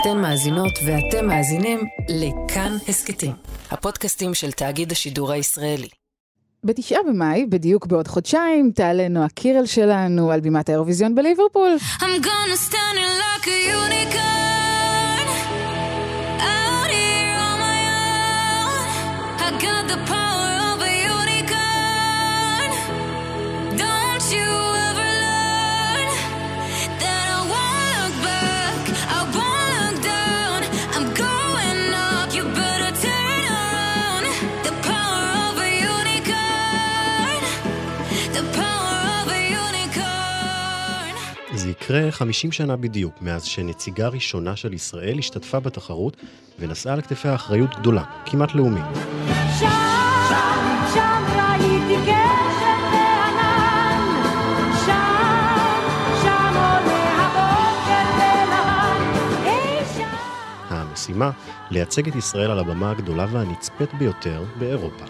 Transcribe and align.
אתן 0.00 0.18
מאזינות 0.18 0.72
ואתם 0.86 1.26
מאזינים 1.26 1.80
לכאן 2.08 2.76
הסכתים, 2.88 3.32
הפודקאסטים 3.70 4.34
של 4.34 4.52
תאגיד 4.52 4.92
השידור 4.92 5.32
הישראלי. 5.32 5.88
בתשעה 6.64 6.98
במאי, 7.08 7.46
בדיוק 7.46 7.86
בעוד 7.86 8.08
חודשיים, 8.08 8.70
תעלה 8.74 9.08
נועה 9.08 9.28
קירל 9.28 9.66
שלנו 9.66 10.30
על 10.32 10.40
בימת 10.40 10.68
האירוויזיון 10.68 11.14
בליברפול. 11.14 11.76
I'm 12.00 12.02
gonna 12.02 12.56
stand 12.68 12.98
like 13.22 13.46
a 13.46 13.58
unicorn 13.78 15.28
out 16.40 16.90
here 16.90 17.38
on 17.48 17.56
my 17.66 17.80
own 17.98 18.86
I 19.46 19.48
got 19.64 19.84
the 19.92 19.98
power 20.10 20.27
יקרה 41.88 42.10
50 42.10 42.52
שנה 42.52 42.76
בדיוק 42.76 43.22
מאז 43.22 43.44
שנציגה 43.44 44.08
ראשונה 44.08 44.56
של 44.56 44.72
ישראל 44.72 45.18
השתתפה 45.18 45.60
בתחרות 45.60 46.16
ונשאה 46.58 46.92
על 46.92 47.00
כתפיה 47.00 47.34
אחריות 47.34 47.78
גדולה, 47.78 48.04
כמעט 48.26 48.54
לאומית. 48.54 48.84
שם, 49.58 49.68
שם, 50.28 50.84
שם 50.94 51.24
ראיתי 51.36 51.96
גשם 52.02 52.80
בענן, 52.92 54.00
שם, 54.86 55.82
שם 56.22 56.54
עולה 56.54 57.10
הבוקר 57.16 58.08
בלבן, 58.18 59.54
המשימה, 60.70 61.30
לייצג 61.70 62.08
את 62.08 62.16
ישראל 62.16 62.50
על 62.50 62.58
הבמה 62.58 62.90
הגדולה 62.90 63.26
והנצפית 63.32 63.94
ביותר 63.94 64.44
באירופה. 64.58 65.04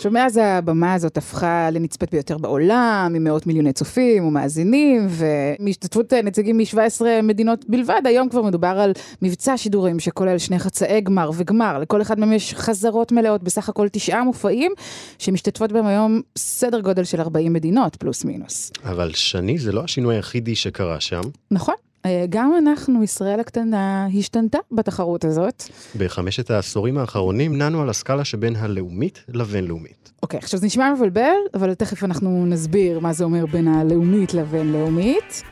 עכשיו, 0.00 0.12
מאז 0.12 0.40
הבמה 0.42 0.94
הזאת 0.94 1.16
הפכה 1.16 1.70
לנצפית 1.70 2.10
ביותר 2.10 2.38
בעולם, 2.38 3.12
עם 3.16 3.24
מאות 3.24 3.46
מיליוני 3.46 3.72
צופים 3.72 4.24
ומאזינים, 4.24 5.06
ומהשתתפות 5.10 6.12
נציגים 6.12 6.56
מ-17 6.56 7.02
מדינות 7.22 7.64
בלבד, 7.68 8.02
היום 8.04 8.28
כבר 8.28 8.42
מדובר 8.42 8.68
על 8.68 8.92
מבצע 9.22 9.56
שידורים 9.56 10.00
שכולל 10.00 10.38
שני 10.38 10.58
חצאי 10.58 11.00
גמר 11.00 11.30
וגמר, 11.36 11.78
לכל 11.78 12.02
אחד 12.02 12.20
מהם 12.20 12.32
יש 12.32 12.54
חזרות 12.54 13.12
מלאות, 13.12 13.42
בסך 13.42 13.68
הכל 13.68 13.88
תשעה 13.88 14.24
מופעים, 14.24 14.72
שמשתתפות 15.18 15.72
בהם 15.72 15.86
היום 15.86 16.20
סדר 16.38 16.80
גודל 16.80 17.04
של 17.04 17.20
40 17.20 17.52
מדינות, 17.52 17.96
פלוס 17.96 18.24
מינוס. 18.24 18.72
אבל 18.84 19.10
שני, 19.14 19.58
זה 19.58 19.72
לא 19.72 19.84
השינוי 19.84 20.14
היחידי 20.14 20.56
שקרה 20.56 21.00
שם. 21.00 21.22
נכון. 21.50 21.74
אה, 22.06 22.24
גם 22.28 22.52
אנחנו, 22.58 23.02
ישראל 23.02 23.40
הקטנה, 23.40 24.06
השתנתה 24.18 24.58
בתחרות 24.72 25.24
הזאת. 25.24 25.62
בחמשת 25.98 26.50
העשורים 26.50 26.98
האחרונים 26.98 27.58
נענו 27.58 27.82
על 27.82 27.90
הסקאלה 27.90 28.24
שבין 28.24 28.56
הלאומית 28.56 29.24
לבינלאומית. 29.28 30.12
אוקיי, 30.22 30.40
okay, 30.40 30.42
עכשיו 30.42 30.60
זה 30.60 30.66
נשמע 30.66 30.94
מבלבל, 30.94 31.36
אבל 31.54 31.74
תכף 31.74 32.04
אנחנו 32.04 32.46
נסביר 32.46 33.00
מה 33.00 33.12
זה 33.12 33.24
אומר 33.24 33.46
בין 33.46 33.68
הלאומית 33.68 34.34
לבינלאומית. 34.34 35.42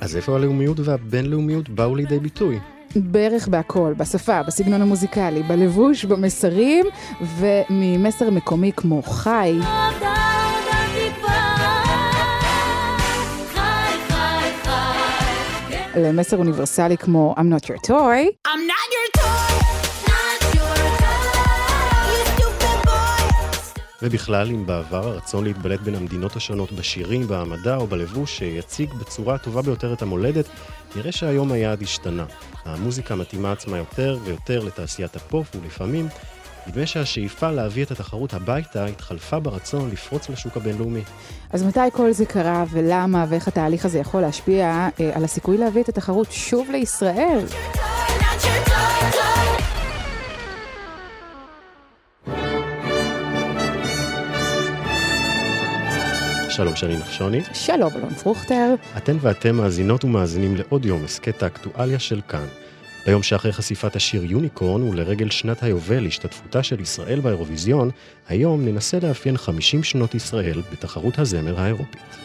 אז 0.00 0.16
איפה 0.16 0.36
הלאומיות 0.36 0.80
והבינלאומיות 0.80 1.68
באו 1.68 1.96
לידי 1.96 2.18
ביטוי? 2.18 2.58
בערך 2.96 3.48
בהכל, 3.48 3.94
בשפה, 3.96 4.42
בסגנון 4.42 4.82
המוזיקלי, 4.82 5.42
בלבוש, 5.42 6.04
במסרים, 6.04 6.86
וממסר 7.20 8.30
מקומי 8.30 8.72
כמו 8.76 9.02
חי. 9.02 9.58
למסר 15.96 16.36
אוניברסלי 16.36 16.96
כמו 16.96 17.34
I'm 17.38 17.40
not 17.40 17.64
your 17.64 17.86
toy. 17.86 17.90
I'm 18.46 18.66
not 18.66 18.88
your 18.92 19.22
toy. 19.22 19.79
ובכלל, 24.02 24.50
אם 24.50 24.66
בעבר 24.66 25.08
הרצון 25.08 25.44
להתבלט 25.44 25.80
בין 25.80 25.94
המדינות 25.94 26.36
השונות 26.36 26.72
בשירים, 26.72 27.26
בהעמדה 27.26 27.76
או 27.76 27.86
בלבוש 27.86 28.38
שיציג 28.38 28.94
בצורה 28.94 29.34
הטובה 29.34 29.62
ביותר 29.62 29.92
את 29.92 30.02
המולדת, 30.02 30.44
נראה 30.96 31.12
שהיום 31.12 31.52
היעד 31.52 31.82
השתנה. 31.82 32.24
המוזיקה 32.64 33.14
מתאימה 33.14 33.52
עצמה 33.52 33.78
יותר 33.78 34.18
ויותר 34.24 34.64
לתעשיית 34.64 35.16
הפופ, 35.16 35.56
ולפעמים 35.56 36.08
נדמה 36.66 36.86
שהשאיפה 36.86 37.50
להביא 37.50 37.84
את 37.84 37.90
התחרות 37.90 38.34
הביתה 38.34 38.84
התחלפה 38.84 39.40
ברצון 39.40 39.90
לפרוץ 39.90 40.28
לשוק 40.28 40.56
הבינלאומי. 40.56 41.02
אז 41.50 41.62
מתי 41.62 41.80
כל 41.92 42.12
זה 42.12 42.26
קרה 42.26 42.64
ולמה 42.70 43.26
ואיך 43.28 43.48
התהליך 43.48 43.84
הזה 43.84 43.98
יכול 43.98 44.20
להשפיע 44.20 44.88
אה, 45.00 45.10
על 45.14 45.24
הסיכוי 45.24 45.58
להביא 45.58 45.82
את 45.82 45.88
התחרות 45.88 46.32
שוב 46.32 46.70
לישראל? 46.70 47.44
שלום 56.60 56.76
שני 56.76 56.96
נחשוני. 56.96 57.40
שלום 57.52 57.92
אלון 57.96 58.14
פרוכטר. 58.14 58.74
אתן 58.96 59.16
ואתם 59.20 59.56
מאזינות 59.56 60.04
ומאזינים 60.04 60.56
לעוד 60.56 60.84
יום 60.84 61.04
הסכת 61.04 61.42
האקטואליה 61.42 61.98
של 61.98 62.20
כאן. 62.28 62.46
ביום 63.06 63.22
שאחרי 63.22 63.52
חשיפת 63.52 63.96
השיר 63.96 64.24
יוניקורן 64.24 64.82
ולרגל 64.82 65.30
שנת 65.30 65.62
היובל 65.62 66.00
להשתתפותה 66.00 66.62
של 66.62 66.80
ישראל 66.80 67.20
באירוויזיון, 67.20 67.90
היום 68.28 68.64
ננסה 68.64 68.98
לאפיין 69.02 69.36
50 69.36 69.82
שנות 69.82 70.14
ישראל 70.14 70.62
בתחרות 70.72 71.18
הזמר 71.18 71.60
האירופית. 71.60 72.16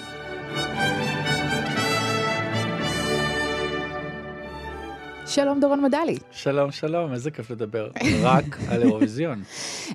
שלום 5.27 5.59
דורון 5.59 5.83
מדלי. 5.83 6.17
שלום 6.31 6.71
שלום, 6.71 7.13
איזה 7.13 7.31
כיף 7.31 7.51
לדבר 7.51 7.89
רק 8.21 8.57
על 8.69 8.81
אירוויזיון. 8.81 9.43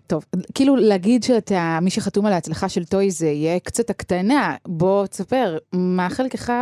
טוב, 0.06 0.24
כאילו 0.54 0.76
להגיד 0.76 1.22
שאתה 1.22 1.78
מי 1.82 1.91
שחתום 1.91 2.26
על 2.26 2.32
ההצלחה 2.32 2.68
של 2.68 2.84
טוי 2.84 3.10
זה 3.10 3.26
יהיה 3.26 3.60
קצת 3.60 3.90
הקטנה, 3.90 4.56
בוא 4.66 5.06
תספר, 5.06 5.58
מה 5.72 6.10
חלקך 6.10 6.52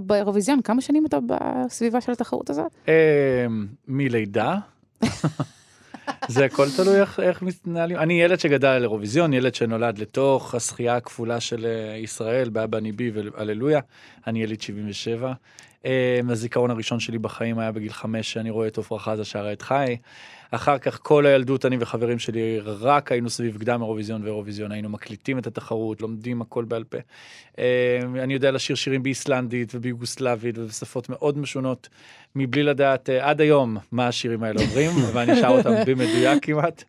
באירוויזיון? 0.00 0.62
כמה 0.62 0.80
שנים 0.80 1.06
אתה 1.06 1.18
בסביבה 1.26 2.00
של 2.00 2.12
התחרות 2.12 2.50
הזאת? 2.50 2.74
אמ, 2.88 3.66
מלידה. 3.88 4.56
זה 6.28 6.44
הכל 6.44 6.66
תלוי 6.76 7.00
איך, 7.00 7.20
איך 7.20 7.42
מתנהלים. 7.42 7.96
אני 7.96 8.22
ילד 8.22 8.40
שגדל 8.40 8.68
על 8.68 8.82
אירוויזיון, 8.82 9.32
ילד 9.32 9.54
שנולד 9.54 9.98
לתוך 9.98 10.54
השחייה 10.54 10.96
הכפולה 10.96 11.40
של 11.40 11.66
אה, 11.66 11.96
ישראל, 11.96 12.48
באבא 12.48 12.80
ניבי 12.80 13.10
והללויה. 13.10 13.80
אני 14.26 14.42
יליד 14.42 14.60
77. 14.62 15.32
אמ, 15.84 15.90
הזיכרון 16.30 16.70
הראשון 16.70 17.00
שלי 17.00 17.18
בחיים 17.18 17.58
היה 17.58 17.72
בגיל 17.72 17.92
חמש, 17.92 18.32
שאני 18.32 18.50
רואה 18.50 18.68
את 18.68 18.78
עפרה 18.78 18.98
חזה 18.98 19.24
שרה 19.24 19.52
את 19.52 19.62
חי. 19.62 19.96
אחר 20.50 20.78
כך 20.78 20.98
כל 21.02 21.26
הילדות 21.26 21.64
אני 21.64 21.76
וחברים 21.80 22.18
שלי 22.18 22.60
רק 22.64 23.12
היינו 23.12 23.30
סביב 23.30 23.58
קדם 23.58 23.82
אירוויזיון 23.82 24.22
ואירוויזיון, 24.22 24.72
היינו 24.72 24.88
מקליטים 24.88 25.38
את 25.38 25.46
התחרות, 25.46 26.02
לומדים 26.02 26.42
הכל 26.42 26.64
בעל 26.64 26.84
פה. 26.84 26.98
אמ, 27.58 27.64
אני 28.16 28.34
יודע 28.34 28.50
לשיר 28.50 28.76
שירים 28.76 29.02
באיסלנדית 29.02 29.74
וביוגוסלבית 29.74 30.58
ובשפות 30.58 31.08
מאוד 31.08 31.38
משונות, 31.38 31.88
מבלי 32.36 32.62
לדעת 32.62 33.10
אה, 33.10 33.30
עד 33.30 33.40
היום 33.40 33.76
מה 33.92 34.08
השירים 34.08 34.42
האלה 34.42 34.60
אומרים, 34.60 34.90
ואני 35.14 35.36
שר 35.36 35.48
אותם 35.48 35.74
במדויק 35.86 36.44
כמעט. 36.44 36.84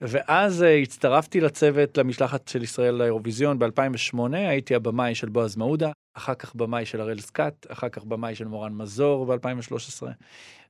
ואז 0.00 0.62
אה, 0.62 0.76
הצטרפתי 0.76 1.40
לצוות 1.40 1.98
למשלחת 1.98 2.48
של 2.48 2.62
ישראל 2.62 2.94
לאירוויזיון 2.94 3.58
ב-2008, 3.58 4.18
הייתי 4.32 4.74
הבמאי 4.74 5.14
של 5.14 5.28
בועז 5.28 5.56
מעודה, 5.56 5.90
אחר 6.14 6.34
כך 6.34 6.54
במאי 6.54 6.86
של 6.86 7.00
הראל 7.00 7.20
סקאט, 7.20 7.66
אחר 7.68 7.88
כך 7.88 8.04
במאי 8.04 8.34
של 8.34 8.44
מורן 8.44 8.72
מזור 8.72 9.26
ב-2013. 9.26 10.02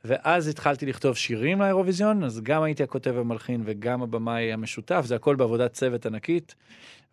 ואז 0.04 0.48
התחלתי 0.48 0.86
לכתוב 0.86 1.16
שירים 1.16 1.60
לאירוויזיון, 1.60 2.24
אז 2.24 2.40
גם 2.42 2.62
הייתי 2.62 2.82
הכותב 2.82 3.14
המלחין 3.18 3.62
וגם 3.64 4.02
הבמאי 4.02 4.52
המשותף, 4.52 5.02
זה 5.04 5.14
הכל 5.16 5.36
בעבודת 5.36 5.72
צוות 5.72 6.06
ענקית. 6.06 6.54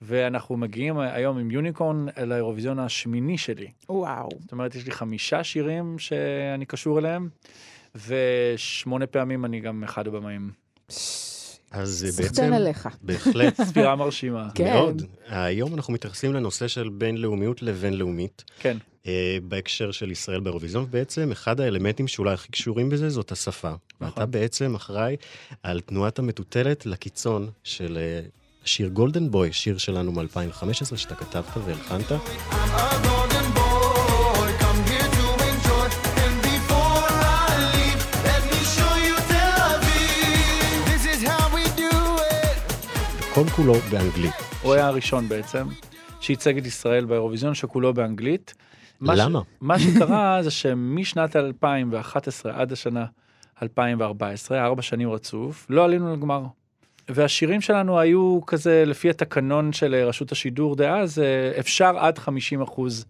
ואנחנו 0.01 0.57
מגיעים 0.57 1.00
היום 1.00 1.38
עם 1.38 1.51
יוניקורן 1.51 2.06
לאירוויזיון 2.25 2.80
השמיני 2.80 3.38
שלי. 3.38 3.68
וואו. 3.89 4.30
זאת 4.41 4.51
אומרת, 4.51 4.75
יש 4.75 4.86
לי 4.86 4.91
חמישה 4.91 5.44
שירים 5.44 6.00
שאני 6.00 6.65
קשור 6.65 7.00
אליהם, 7.00 7.30
ושמונה 8.07 9.07
פעמים 9.07 9.45
אני 9.45 9.59
גם 9.59 9.83
אחד 9.83 10.07
הבמאים. 10.07 10.51
אז 11.71 11.89
זה 11.89 12.24
בעצם... 12.24 12.53
עליך. 12.53 12.89
בהחלט. 13.01 13.62
ספירה 13.69 13.95
מרשימה. 13.95 14.47
כן. 14.56 14.74
מאוד. 14.74 15.01
היום 15.27 15.74
אנחנו 15.74 15.94
מתייחסים 15.94 16.33
לנושא 16.33 16.68
של 16.68 16.89
בינלאומיות 16.89 17.62
לבינלאומית. 17.62 18.44
כן. 18.59 18.77
אה, 19.07 19.38
בהקשר 19.44 19.92
של 19.92 20.12
ישראל 20.12 20.40
באירוויזיון, 20.40 20.86
בעצם 20.90 21.31
אחד 21.31 21.60
האלמנטים 21.60 22.07
שאולי 22.07 22.34
הכי 22.34 22.51
קשורים 22.51 22.90
בזה 22.90 23.10
זאת 23.10 23.31
השפה. 23.31 23.69
נכון. 23.69 24.07
ואתה 24.07 24.25
בעצם 24.25 24.75
אחראי 24.75 25.16
על 25.63 25.81
תנועת 25.81 26.19
המטוטלת 26.19 26.86
לקיצון 26.86 27.50
של 27.63 27.98
אה, 27.98 28.22
השיר 28.63 28.90
גולדן 28.90 29.31
בוי, 29.31 29.54
שיר 29.54 29.78
שלנו 29.78 30.12
מ-2015 30.12 30.98
שאתה 30.98 31.16
כתבת 31.16 31.57
והלחנת. 31.66 32.12
כל 43.34 43.50
כולו 43.50 43.74
באנגלית. 43.74 44.34
הוא 44.62 44.74
היה 44.74 44.88
הראשון 44.88 45.30
בעצם 45.30 45.68
שייצג 46.22 46.57
את 46.57 46.66
ישראל 46.66 47.06
באירוויזיון 47.06 47.56
שכולו 47.56 47.94
באנגלית. 47.94 48.54
למה? 49.01 49.40
ש... 49.40 49.57
מה 49.62 49.80
שקרה 49.80 50.38
זה 50.44 50.51
שמשנת 50.51 51.36
2011 51.36 52.62
עד 52.62 52.72
השנה 52.72 53.06
2014, 53.63 54.66
ארבע 54.66 54.81
שנים 54.81 55.12
רצוף, 55.12 55.66
לא 55.69 55.86
עלינו 55.86 56.13
לגמר. 56.13 56.44
והשירים 57.10 57.62
שלנו 57.62 58.00
היו 58.00 58.40
כזה, 58.48 58.84
לפי 58.86 59.10
התקנון 59.10 59.74
של 59.74 59.96
רשות 59.96 60.31
השידור 60.31 60.75
דאז, 60.75 61.19
אה, 61.19 61.60
אפשר 61.60 61.98
עד 61.98 62.18
50 62.18 62.62
אחוז 62.62 63.06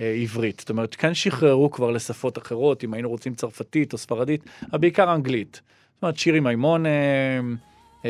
אה, 0.00 0.16
עברית. 0.22 0.60
זאת 0.60 0.70
אומרת, 0.70 0.94
כאן 0.94 1.14
שחררו 1.14 1.70
כבר 1.70 1.90
לשפות 1.90 2.38
אחרות, 2.38 2.84
אם 2.84 2.94
היינו 2.94 3.08
רוצים 3.08 3.34
צרפתית 3.34 3.92
או 3.92 3.98
ספרדית, 3.98 4.44
אבל 4.72 4.78
בעיקר 4.78 5.14
אנגלית. 5.14 5.60
זאת 5.94 6.02
אומרת, 6.02 6.18
שירי 6.18 6.40
מימון 6.40 6.86
אה, 6.86 7.40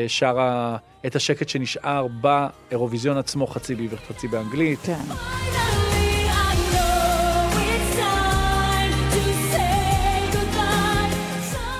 שרה 0.07 0.77
את 1.05 1.15
השקט 1.15 1.49
שנשאר 1.49 2.07
באירוויזיון 2.07 3.17
עצמו, 3.17 3.47
חצי 3.47 3.75
בעברית, 3.75 3.99
חצי 3.99 4.27
באנגלית. 4.27 4.79
כן. 4.79 5.76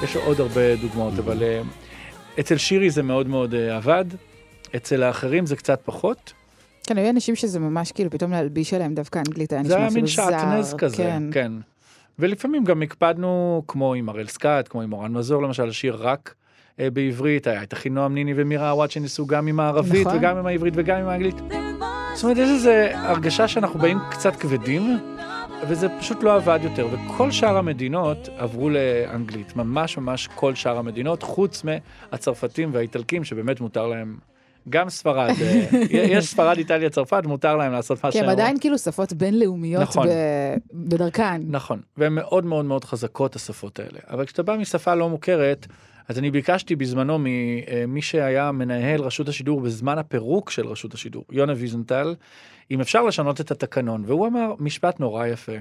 יש 0.03 0.15
עוד 0.15 0.39
הרבה 0.39 0.75
דוגמאות, 0.75 1.19
אבל 1.19 1.43
אצל 2.39 2.57
שירי 2.57 2.89
זה 2.89 3.03
מאוד 3.03 3.27
מאוד 3.27 3.55
עבד, 3.55 4.05
אצל 4.75 5.03
האחרים 5.03 5.45
זה 5.45 5.55
קצת 5.55 5.81
פחות. 5.85 6.33
כן, 6.83 6.97
היו 6.97 7.09
אנשים 7.09 7.35
שזה 7.35 7.59
ממש 7.59 7.91
כאילו 7.91 8.09
פתאום 8.09 8.31
להלביש 8.31 8.73
עליהם 8.73 8.93
דווקא 8.93 9.19
אנגלית 9.19 9.53
היה 9.53 9.61
נשמע 9.61 9.87
אפילו 9.87 10.07
זר. 10.07 10.15
זה 10.15 10.27
היה 10.27 10.45
מין 10.45 10.61
שעטנז 10.61 10.75
כזה, 10.77 10.97
כן. 10.97 11.23
כן. 11.31 11.51
ולפעמים 12.19 12.63
גם 12.63 12.81
הקפדנו, 12.81 13.63
כמו 13.67 13.93
עם 13.93 14.09
הראל 14.09 14.27
סקאט, 14.27 14.67
כמו 14.67 14.81
עם 14.81 14.93
אורן 14.93 15.13
מזור 15.13 15.43
למשל, 15.43 15.65
לשיר 15.65 15.95
רק 15.99 16.33
אה, 16.79 16.89
בעברית, 16.89 17.47
היה 17.47 17.63
את 17.63 17.73
אחינועם 17.73 18.13
ניני 18.13 18.33
ומירה 18.35 18.69
עוואט 18.69 18.91
שניסו 18.91 19.25
גם 19.25 19.47
עם 19.47 19.59
הערבית 19.59 20.07
נכון. 20.07 20.17
וגם 20.17 20.37
עם 20.37 20.45
העברית 20.45 20.73
וגם 20.77 20.99
עם 20.99 21.07
האנגלית. 21.07 21.35
זאת 22.13 22.23
אומרת, 22.23 22.37
יש 22.37 22.49
איזו 22.49 22.71
הרגשה 22.93 23.47
שאנחנו 23.47 23.79
באים 23.79 23.97
קצת 24.11 24.35
כבדים, 24.35 24.97
וזה 25.61 25.87
פשוט 25.99 26.23
לא 26.23 26.35
עבד 26.35 26.59
יותר, 26.63 26.87
וכל 26.91 27.31
שאר 27.31 27.57
המדינות 27.57 28.29
עברו 28.37 28.69
לאנגלית, 28.69 29.55
ממש 29.55 29.97
ממש 29.97 30.27
כל 30.35 30.55
שאר 30.55 30.77
המדינות, 30.77 31.23
חוץ 31.23 31.63
מהצרפתים 31.63 32.69
והאיטלקים, 32.73 33.23
שבאמת 33.23 33.61
מותר 33.61 33.87
להם 33.87 34.17
גם 34.69 34.89
ספרד, 34.89 35.33
אה, 35.41 35.65
יש 35.91 36.25
ספרד, 36.25 36.57
איטליה, 36.57 36.89
צרפת, 36.89 37.21
מותר 37.25 37.55
להם 37.55 37.71
לעשות 37.71 38.03
מה 38.03 38.11
שהם... 38.11 38.21
כי 38.21 38.25
הם 38.25 38.31
עדיין 38.31 38.59
כאילו 38.59 38.77
שפות 38.77 39.13
בינלאומיות 39.13 39.81
נכון, 39.81 40.07
בדרכן. 40.73 41.41
נכון, 41.47 41.81
והן 41.97 42.13
מאוד 42.13 42.45
מאוד 42.45 42.65
מאוד 42.65 42.83
חזקות 42.83 43.35
השפות 43.35 43.79
האלה. 43.79 43.99
אבל 44.09 44.25
כשאתה 44.25 44.43
בא 44.43 44.57
משפה 44.57 44.95
לא 44.95 45.09
מוכרת, 45.09 45.67
אז 46.07 46.19
אני 46.19 46.31
ביקשתי 46.31 46.75
בזמנו 46.75 47.17
ממי 47.19 47.99
אה, 47.99 48.01
שהיה 48.01 48.51
מנהל 48.51 49.01
רשות 49.01 49.29
השידור 49.29 49.61
בזמן 49.61 49.97
הפירוק 49.97 50.49
של 50.49 50.67
רשות 50.67 50.93
השידור, 50.93 51.25
יונה 51.31 51.53
ויזנטל, 51.57 52.15
אם 52.71 52.81
אפשר 52.81 53.03
לשנות 53.03 53.41
את 53.41 53.51
התקנון, 53.51 54.03
והוא 54.07 54.27
אמר 54.27 54.53
משפט 54.59 54.99
נורא 54.99 55.25
יפה. 55.25 55.57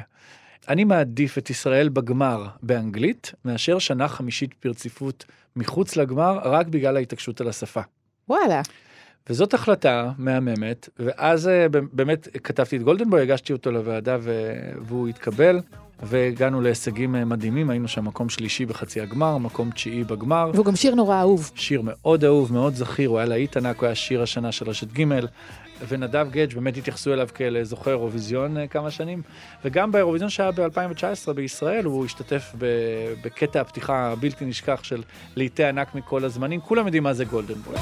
אני 0.69 0.84
מעדיף 0.84 1.38
את 1.38 1.50
ישראל 1.50 1.88
בגמר 1.88 2.46
באנגלית, 2.62 3.32
מאשר 3.44 3.78
שנה 3.78 4.08
חמישית 4.08 4.54
ברציפות 4.64 5.25
מחוץ 5.56 5.96
לגמר, 5.96 6.38
רק 6.44 6.66
בגלל 6.66 6.96
ההתעקשות 6.96 7.40
על 7.40 7.49
השפה. 7.49 7.81
וואלה. 8.28 8.62
וזאת 9.31 9.55
החלטה 9.55 10.11
מהממת, 10.19 10.88
ואז 10.99 11.49
אה, 11.49 11.67
באמת 11.93 12.28
כתבתי 12.44 12.76
את 12.76 12.82
גולדנבוי, 12.82 13.23
הגשתי 13.23 13.52
אותו 13.52 13.70
לוועדה 13.70 14.17
והוא 14.81 15.08
התקבל. 15.08 15.61
והגענו 16.02 16.61
להישגים 16.61 17.17
אה, 17.17 17.25
מדהימים, 17.25 17.70
היינו 17.70 17.88
שם 17.88 18.05
מקום 18.05 18.28
שלישי 18.28 18.67
בחצי 18.67 19.00
הגמר, 19.00 19.38
מקום 19.38 19.70
תשיעי 19.70 20.05
בגמר. 20.05 20.50
והוא 20.55 20.64
גם 20.64 20.76
שיר 20.76 20.94
נורא 20.94 21.20
אהוב. 21.20 21.50
שיר 21.55 21.82
מאוד 21.84 22.25
אהוב, 22.25 22.52
מאוד 22.52 22.75
זכיר, 22.75 23.11
הוא 23.11 23.19
היה 23.19 23.26
להיט 23.26 23.56
ענק, 23.56 23.78
הוא 23.78 23.87
היה 23.87 23.94
שיר 23.94 24.23
השנה 24.23 24.52
של 24.52 24.70
רשת 24.70 24.93
ג' 24.93 25.05
ונדב 25.88 26.26
גדג' 26.31 26.55
באמת 26.55 26.76
התייחסו 26.76 27.12
אליו 27.12 27.28
כאל 27.34 27.62
זוכה 27.62 27.90
אירוויזיון 27.90 28.56
אה, 28.56 28.67
כמה 28.67 28.90
שנים, 28.90 29.23
וגם 29.64 29.93
באירוויזיון 29.93 30.31
שהיה 30.31 30.50
ב-2019 30.50 31.32
בישראל 31.32 31.84
הוא 31.84 32.05
השתתף 32.05 32.52
בקטע 33.25 33.61
הפתיחה 33.61 34.12
הבלתי 34.12 34.44
נשכח 34.44 34.81
של 34.82 35.02
להיטי 35.37 35.64
ענק 35.64 35.94
מכל 35.94 36.25
הזמנים, 36.25 36.61
כולם 36.61 36.87
יודעים 36.87 37.02
מה 37.02 37.12
זה 37.12 37.25
גולדנבוי. 37.25 37.76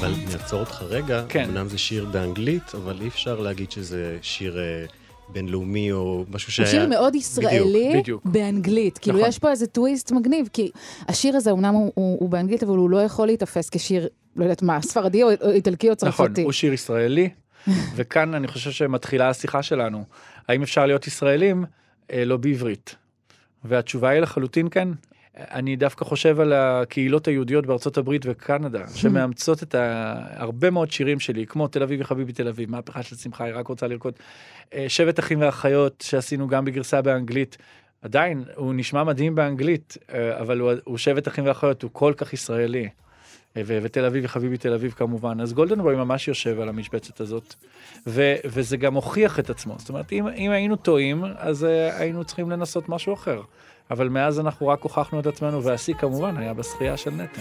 אבל 0.00 0.14
נעצור 0.32 0.60
אותך 0.60 0.82
רגע, 0.88 1.24
כן. 1.28 1.44
אמנם 1.44 1.68
זה 1.68 1.78
שיר 1.78 2.04
באנגלית, 2.04 2.74
אבל 2.74 2.96
אי 3.00 3.08
אפשר 3.08 3.40
להגיד 3.40 3.70
שזה 3.70 4.18
שיר 4.22 4.58
אה, 4.58 4.84
בינלאומי 5.28 5.92
או 5.92 6.24
משהו 6.30 6.52
שהיה... 6.52 6.68
הוא 6.68 6.80
שיר 6.80 6.88
מאוד 6.88 7.14
ישראלי 7.14 7.88
בדיוק, 7.88 8.02
בדיוק. 8.02 8.22
באנגלית. 8.24 8.98
כאילו 8.98 9.18
נכון. 9.18 9.28
יש 9.28 9.38
פה 9.38 9.50
איזה 9.50 9.66
טוויסט 9.66 10.12
מגניב, 10.12 10.48
כי 10.52 10.70
השיר 11.08 11.36
הזה 11.36 11.50
אמנם 11.50 11.74
הוא, 11.74 11.92
הוא, 11.94 12.16
הוא 12.20 12.28
באנגלית, 12.28 12.62
אבל 12.62 12.76
הוא 12.76 12.90
לא 12.90 13.02
יכול 13.02 13.26
להיתפס 13.26 13.70
כשיר, 13.70 14.08
לא 14.36 14.44
יודעת 14.44 14.62
מה, 14.62 14.82
ספרדי 14.82 15.22
או, 15.22 15.28
או 15.42 15.50
איטלקי 15.50 15.90
או 15.90 15.96
צרפתי. 15.96 16.22
נכון, 16.22 16.44
הוא 16.44 16.52
שיר 16.52 16.72
ישראלי, 16.72 17.28
וכאן 17.96 18.34
אני 18.34 18.48
חושב 18.48 18.70
שמתחילה 18.70 19.28
השיחה 19.28 19.62
שלנו. 19.62 20.04
האם 20.48 20.62
אפשר 20.62 20.86
להיות 20.86 21.06
ישראלים 21.06 21.64
אה, 22.12 22.24
לא 22.24 22.36
בעברית? 22.36 22.94
והתשובה 23.64 24.08
היא 24.08 24.20
לחלוטין 24.20 24.68
כן. 24.70 24.88
אני 25.36 25.76
דווקא 25.76 26.04
חושב 26.04 26.40
על 26.40 26.52
הקהילות 26.52 27.28
היהודיות 27.28 27.66
בארצות 27.66 27.98
הברית 27.98 28.22
וקנדה, 28.24 28.88
שמאמצות 28.94 29.62
את 29.62 29.74
הרבה 30.34 30.70
מאוד 30.70 30.90
שירים 30.90 31.20
שלי, 31.20 31.46
כמו 31.46 31.68
תל 31.68 31.82
אביב 31.82 32.00
וחביבי 32.00 32.32
תל 32.32 32.48
אביב, 32.48 32.70
מהפכה 32.70 33.02
של 33.02 33.16
שמחה, 33.16 33.44
היא 33.44 33.54
רק 33.54 33.66
רוצה 33.66 33.86
לרקוד. 33.86 34.14
אה, 34.74 34.84
שבט 34.88 35.18
אחים 35.18 35.40
ואחיות 35.40 36.04
שעשינו 36.06 36.48
גם 36.48 36.64
בגרסה 36.64 37.02
באנגלית, 37.02 37.56
עדיין 38.02 38.44
הוא 38.54 38.74
נשמע 38.74 39.04
מדהים 39.04 39.34
באנגלית, 39.34 39.96
אה, 40.14 40.40
אבל 40.40 40.60
הוא, 40.60 40.72
הוא 40.84 40.98
שבט 40.98 41.28
אחים 41.28 41.46
ואחיות, 41.46 41.82
הוא 41.82 41.90
כל 41.92 42.12
כך 42.16 42.32
ישראלי. 42.32 42.88
אה, 43.56 43.62
ו- 43.66 43.78
ותל 43.82 44.04
אביב 44.04 44.24
וחביבי 44.24 44.56
תל 44.56 44.72
אביב 44.72 44.92
כמובן, 44.92 45.40
אז 45.40 45.52
גולדנבוי 45.52 45.96
ממש 45.96 46.28
יושב 46.28 46.60
על 46.60 46.68
המשבצת 46.68 47.20
הזאת, 47.20 47.54
ו- 48.06 48.34
וזה 48.44 48.76
גם 48.76 48.94
הוכיח 48.94 49.38
את 49.38 49.50
עצמו, 49.50 49.74
זאת 49.78 49.88
אומרת 49.88 50.12
אם, 50.12 50.28
אם 50.28 50.50
היינו 50.50 50.76
טועים, 50.76 51.24
אז 51.36 51.64
uh, 51.64 51.66
היינו 52.00 52.24
צריכים 52.24 52.50
לנסות 52.50 52.88
משהו 52.88 53.14
אחר. 53.14 53.40
אבל 53.90 54.08
מאז 54.08 54.40
אנחנו 54.40 54.68
רק 54.68 54.82
הוכחנו 54.82 55.20
את 55.20 55.26
עצמנו, 55.26 55.62
והשיא 55.62 55.94
כמובן 55.94 56.36
היה 56.36 56.54
בשחייה 56.54 56.96
של 56.96 57.10
נטע. 57.10 57.40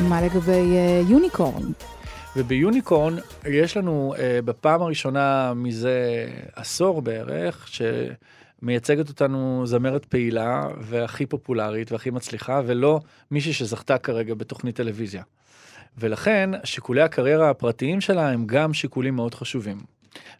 ומה 0.00 0.22
לגבי 0.22 0.76
יוניקורן? 1.08 1.62
Uh, 1.62 1.84
וביוניקורן 2.36 3.16
יש 3.46 3.76
לנו 3.76 4.14
uh, 4.16 4.20
בפעם 4.44 4.82
הראשונה 4.82 5.52
מזה 5.54 6.26
עשור 6.56 7.02
בערך, 7.02 7.68
שמייצגת 7.68 9.08
אותנו 9.08 9.62
זמרת 9.66 10.04
פעילה 10.04 10.68
והכי 10.80 11.26
פופולרית 11.26 11.92
והכי 11.92 12.10
מצליחה, 12.10 12.60
ולא 12.66 13.00
מישהי 13.30 13.52
שזכתה 13.52 13.98
כרגע 13.98 14.34
בתוכנית 14.34 14.76
טלוויזיה. 14.76 15.22
ולכן 15.98 16.50
שיקולי 16.64 17.02
הקריירה 17.02 17.50
הפרטיים 17.50 18.00
שלה 18.00 18.30
הם 18.30 18.46
גם 18.46 18.74
שיקולים 18.74 19.16
מאוד 19.16 19.34
חשובים. 19.34 19.78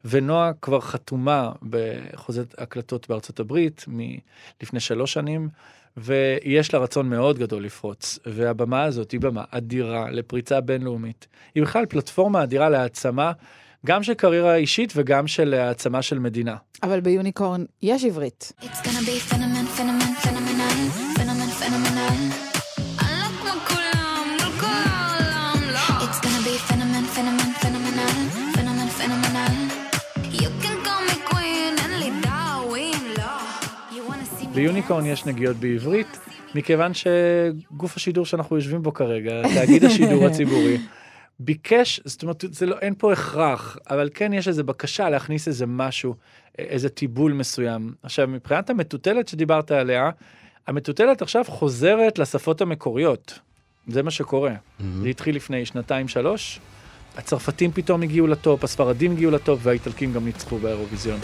ונועה 0.05 0.53
כבר 0.63 0.81
חתומה 0.81 1.53
בחוזת 1.63 2.55
הקלטות 2.59 3.09
בארצות 3.09 3.41
הברית 3.41 3.85
מלפני 3.89 4.81
שלוש 4.81 5.13
שנים, 5.13 5.49
ויש 5.97 6.75
לה 6.75 6.81
רצון 6.81 7.09
מאוד 7.09 7.39
גדול 7.39 7.65
לפרוץ, 7.65 8.19
והבמה 8.27 8.83
הזאת 8.83 9.11
היא 9.11 9.21
במה 9.21 9.45
אדירה 9.51 10.11
לפריצה 10.11 10.61
בינלאומית. 10.61 11.27
היא 11.55 11.63
בכלל 11.63 11.87
פלטפורמה 11.87 12.43
אדירה 12.43 12.69
להעצמה, 12.69 13.33
גם 13.87 14.03
של 14.03 14.15
קריירה 14.15 14.55
אישית 14.55 14.93
וגם 14.97 15.27
של 15.27 15.55
העצמה 15.55 16.03
של 16.03 16.19
מדינה. 16.19 16.57
אבל 16.83 17.01
ביוניקורן 17.01 17.65
יש 17.83 18.05
עברית. 18.05 18.53
It's 18.61 18.65
gonna 18.65 19.07
be 19.07 19.36
ביוניקורן 34.57 35.07
יש 35.07 35.27
נגיעות 35.27 35.57
בעברית, 35.57 36.19
מכיוון 36.55 36.93
שגוף 36.95 37.97
השידור 37.97 38.27
שאנחנו 38.27 38.57
יושבים 38.57 38.83
בו 38.83 38.95
כרגע, 38.95 39.43
תאגיד 39.55 39.85
השידור 39.85 40.25
הציבורי, 40.27 40.79
ביקש, 41.41 42.01
זאת 42.05 42.23
אומרת, 42.23 42.45
זה 42.51 42.67
לא, 42.67 42.77
אין 42.79 42.95
פה 42.99 43.13
הכרח, 43.13 43.79
אבל 43.91 44.11
כן 44.15 44.33
יש 44.33 44.49
איזו 44.49 44.65
בקשה 44.65 45.11
להכניס 45.11 45.49
איזה 45.49 45.67
משהו, 45.67 46.15
איזה 46.59 46.89
טיבול 46.89 47.33
מסוים. 47.33 47.95
עכשיו, 48.03 48.29
מבחינת 48.29 48.71
המטוטלת 48.71 49.29
שדיברת 49.29 49.71
עליה, 49.71 50.11
המטוטלת 50.67 51.23
עכשיו 51.23 51.45
חוזרת 51.45 52.19
לשפות 52.19 52.61
המקוריות. 52.61 53.39
זה 53.89 54.03
מה 54.03 54.11
שקורה. 54.11 54.53
Mm-hmm. 54.53 54.83
זה 55.03 55.09
התחיל 55.09 55.37
לפני 55.37 55.67
שנתיים, 55.67 56.09
שלוש. 56.09 56.61
הצרפתים 57.17 57.73
פתאום 57.73 58.03
הגיעו 58.03 58.27
לטופ, 58.27 58.65
הספרדים 58.65 59.13
הגיעו 59.13 59.31
לטופ, 59.31 59.61
והאיטלקים 59.63 60.13
גם 60.13 60.25
ניצחו 60.25 60.59
באירוויזיון. 60.59 61.21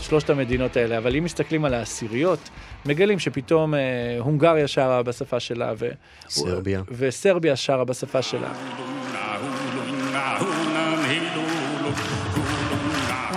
שלושת 0.00 0.30
המדינות 0.30 0.76
האלה, 0.76 0.98
אבל 0.98 1.16
אם 1.16 1.24
מסתכלים 1.24 1.64
על 1.64 1.74
העשיריות, 1.74 2.48
מגלים 2.86 3.18
שפתאום 3.18 3.74
אה, 3.74 3.80
הונגריה 4.18 4.68
שרה 4.68 5.02
בשפה 5.02 5.40
שלה, 5.40 5.72
ו... 5.78 5.88
סרביה. 6.28 6.82
וסרביה 6.90 7.56
שרה 7.56 7.84
בשפה 7.84 8.22
שלה. 8.22 8.52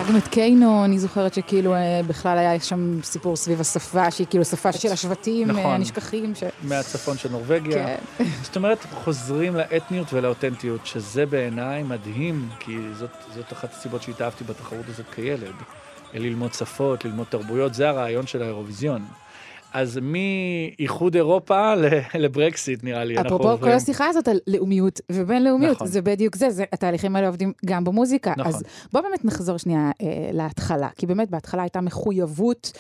היה 0.04 0.12
גם 0.12 0.18
את 0.18 0.28
קיינו, 0.28 0.86
אני 0.86 1.00
זוכרת 1.00 1.34
שכאילו 1.34 1.74
אה, 1.74 2.02
בכלל 2.08 2.38
היה 2.38 2.60
שם 2.60 3.00
סיפור 3.04 3.36
סביב 3.36 3.62
השפה, 3.62 4.12
שהיא 4.12 4.28
כאילו 4.30 4.46
שפה 4.46 4.72
של 4.72 4.92
השבטים 4.92 5.48
נכון. 5.48 5.66
הנשכחים. 5.66 6.36
ש... 6.36 6.44
מהצפון 6.64 7.18
של 7.18 7.32
נורבגיה. 7.32 7.98
כן. 8.18 8.24
זאת 8.44 8.56
אומרת, 8.56 8.86
חוזרים 8.94 9.56
לאתניות 9.56 10.14
ולאותנטיות, 10.14 10.86
שזה 10.86 11.26
בעיניי 11.26 11.84
מדהים, 11.84 12.50
כי 12.60 12.78
זאת, 12.94 13.10
זאת 13.36 13.54
אחת 13.54 13.74
הסיבות 13.74 14.02
שהתאהבתי 14.02 14.44
בתחרות 14.44 14.86
הזאת 14.90 15.06
כילד. 15.16 15.54
ללמוד 16.14 16.54
שפות, 16.54 17.06
ללמוד 17.06 17.28
תרבויות, 17.30 17.74
זה 17.74 17.90
הרעיון 17.90 18.28
של 18.28 18.42
האירוויזיון. 18.42 19.02
אז 19.74 20.00
מאיחוד 20.02 21.16
אירופה 21.16 21.74
לברקסיט 22.20 22.84
נראה 22.84 23.04
לי, 23.04 23.18
אנחנו 23.18 23.28
אפרופו 23.28 23.50
עוברים. 23.50 23.72
כל 23.72 23.78
השיחה 23.78 24.08
הזאת 24.08 24.28
על 24.28 24.40
לאומיות 24.48 25.02
ובינלאומיות, 25.12 25.76
נכון. 25.76 25.88
זה 25.88 26.02
בדיוק 26.02 26.36
זה, 26.36 26.50
זה, 26.50 26.64
התהליכים 26.74 27.16
האלה 27.16 27.28
עובדים 27.28 27.54
גם 27.66 27.84
במוזיקה. 27.84 28.34
נכון. 28.38 28.54
אז 28.54 28.64
בוא 28.94 29.02
באמת 29.02 29.26
נחזור 29.26 29.58
שנייה 29.58 29.92
אה, 30.02 30.30
להתחלה, 30.34 30.90
כי 30.98 31.06
באמת 31.06 31.30
בהתחלה 31.30 31.62
הייתה 31.62 31.82
מחויבות 31.82 32.72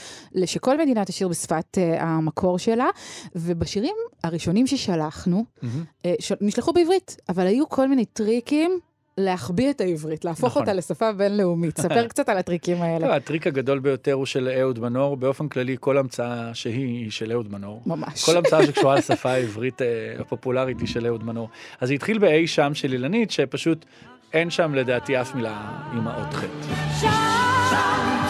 שכל 0.45 0.77
מדינה 0.77 1.05
תשאיר 1.05 1.27
בשפת 1.27 1.77
אה, 1.77 2.03
המקור 2.03 2.59
שלה, 2.59 2.87
ובשירים 3.35 3.95
הראשונים 4.23 4.67
ששלחנו, 4.67 5.45
מהמם. 5.61 5.83
אה, 6.05 6.13
ש... 6.19 6.31
נשלחו 6.41 6.73
בעברית, 6.73 7.17
אבל 7.29 7.47
היו 7.47 7.69
כל 7.69 7.87
מיני 7.87 8.05
טריקים. 8.05 8.79
להחביא 9.17 9.69
את 9.69 9.81
העברית, 9.81 10.25
להפוך 10.25 10.49
נכון. 10.49 10.61
אותה 10.61 10.73
לשפה 10.73 11.11
בינלאומית. 11.11 11.79
ספר 11.79 12.07
קצת 12.13 12.29
על 12.29 12.37
הטריקים 12.37 12.81
האלה. 12.81 13.07
לא, 13.07 13.13
הטריק 13.13 13.47
הגדול 13.47 13.79
ביותר 13.79 14.13
הוא 14.13 14.25
של 14.25 14.49
אהוד 14.59 14.79
מנור, 14.79 15.17
באופן 15.17 15.47
כללי 15.47 15.75
כל 15.79 15.97
המצאה 15.97 16.53
שהיא 16.53 16.85
היא 17.03 17.11
של 17.11 17.31
אהוד 17.31 17.51
מנור. 17.51 17.81
ממש. 17.85 18.25
כל 18.25 18.37
המצאה 18.37 18.65
שקשורה 18.67 18.95
לשפה 18.95 19.31
העברית 19.31 19.81
אה, 19.81 19.87
הפופולרית 20.19 20.79
היא 20.79 20.87
של 20.87 21.05
אהוד 21.05 21.23
מנור. 21.23 21.49
אז 21.81 21.87
זה 21.87 21.93
התחיל 21.93 22.17
באי 22.17 22.47
שם 22.47 22.73
של 22.73 22.93
אילנית, 22.93 23.31
שפשוט 23.31 23.85
אין 24.33 24.49
שם 24.49 24.75
לדעתי 24.75 25.21
אף 25.21 25.35
מילה 25.35 25.71
עם 25.93 26.07
האות 26.07 26.33
חטא. 26.33 26.73
שם, 27.01 27.07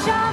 שם 0.05 0.32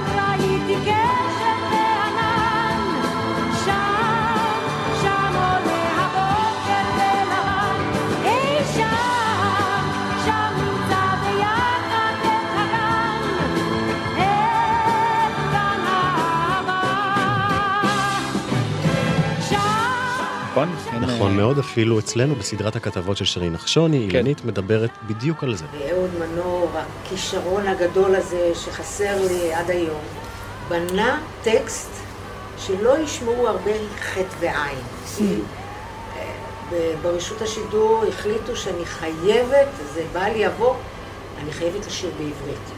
נכון 21.21 21.31
אה, 21.31 21.37
מאוד, 21.37 21.59
אפילו 21.59 21.99
אצלנו 21.99 22.35
בסדרת 22.35 22.75
הכתבות 22.75 23.17
של 23.17 23.25
שרי 23.25 23.49
נחשוני, 23.49 24.07
כן. 24.11 24.17
אילנית 24.17 24.45
מדברת 24.45 24.89
בדיוק 25.07 25.43
על 25.43 25.55
זה. 25.55 25.65
אהוד 25.91 26.09
מנור, 26.19 26.69
הכישרון 26.75 27.67
הגדול 27.67 28.15
הזה 28.15 28.51
שחסר 28.55 29.27
לי 29.27 29.53
עד 29.53 29.69
היום, 29.69 30.01
בנה 30.69 31.19
טקסט 31.43 31.89
שלא 32.57 32.99
ישמעו 32.99 33.47
הרבה 33.47 33.71
חטא 33.99 34.35
ועין. 34.39 34.77
אה, 35.21 36.31
ב- 36.71 36.93
ברשות 37.01 37.41
השידור 37.41 38.03
החליטו 38.09 38.55
שאני 38.55 38.85
חייבת, 38.85 39.67
זה 39.93 40.03
בא 40.13 40.27
לי 40.27 40.39
יבוא, 40.39 40.73
אני 41.43 41.51
חייבת 41.51 41.85
לשיר 41.87 42.09
בעברית. 42.09 42.71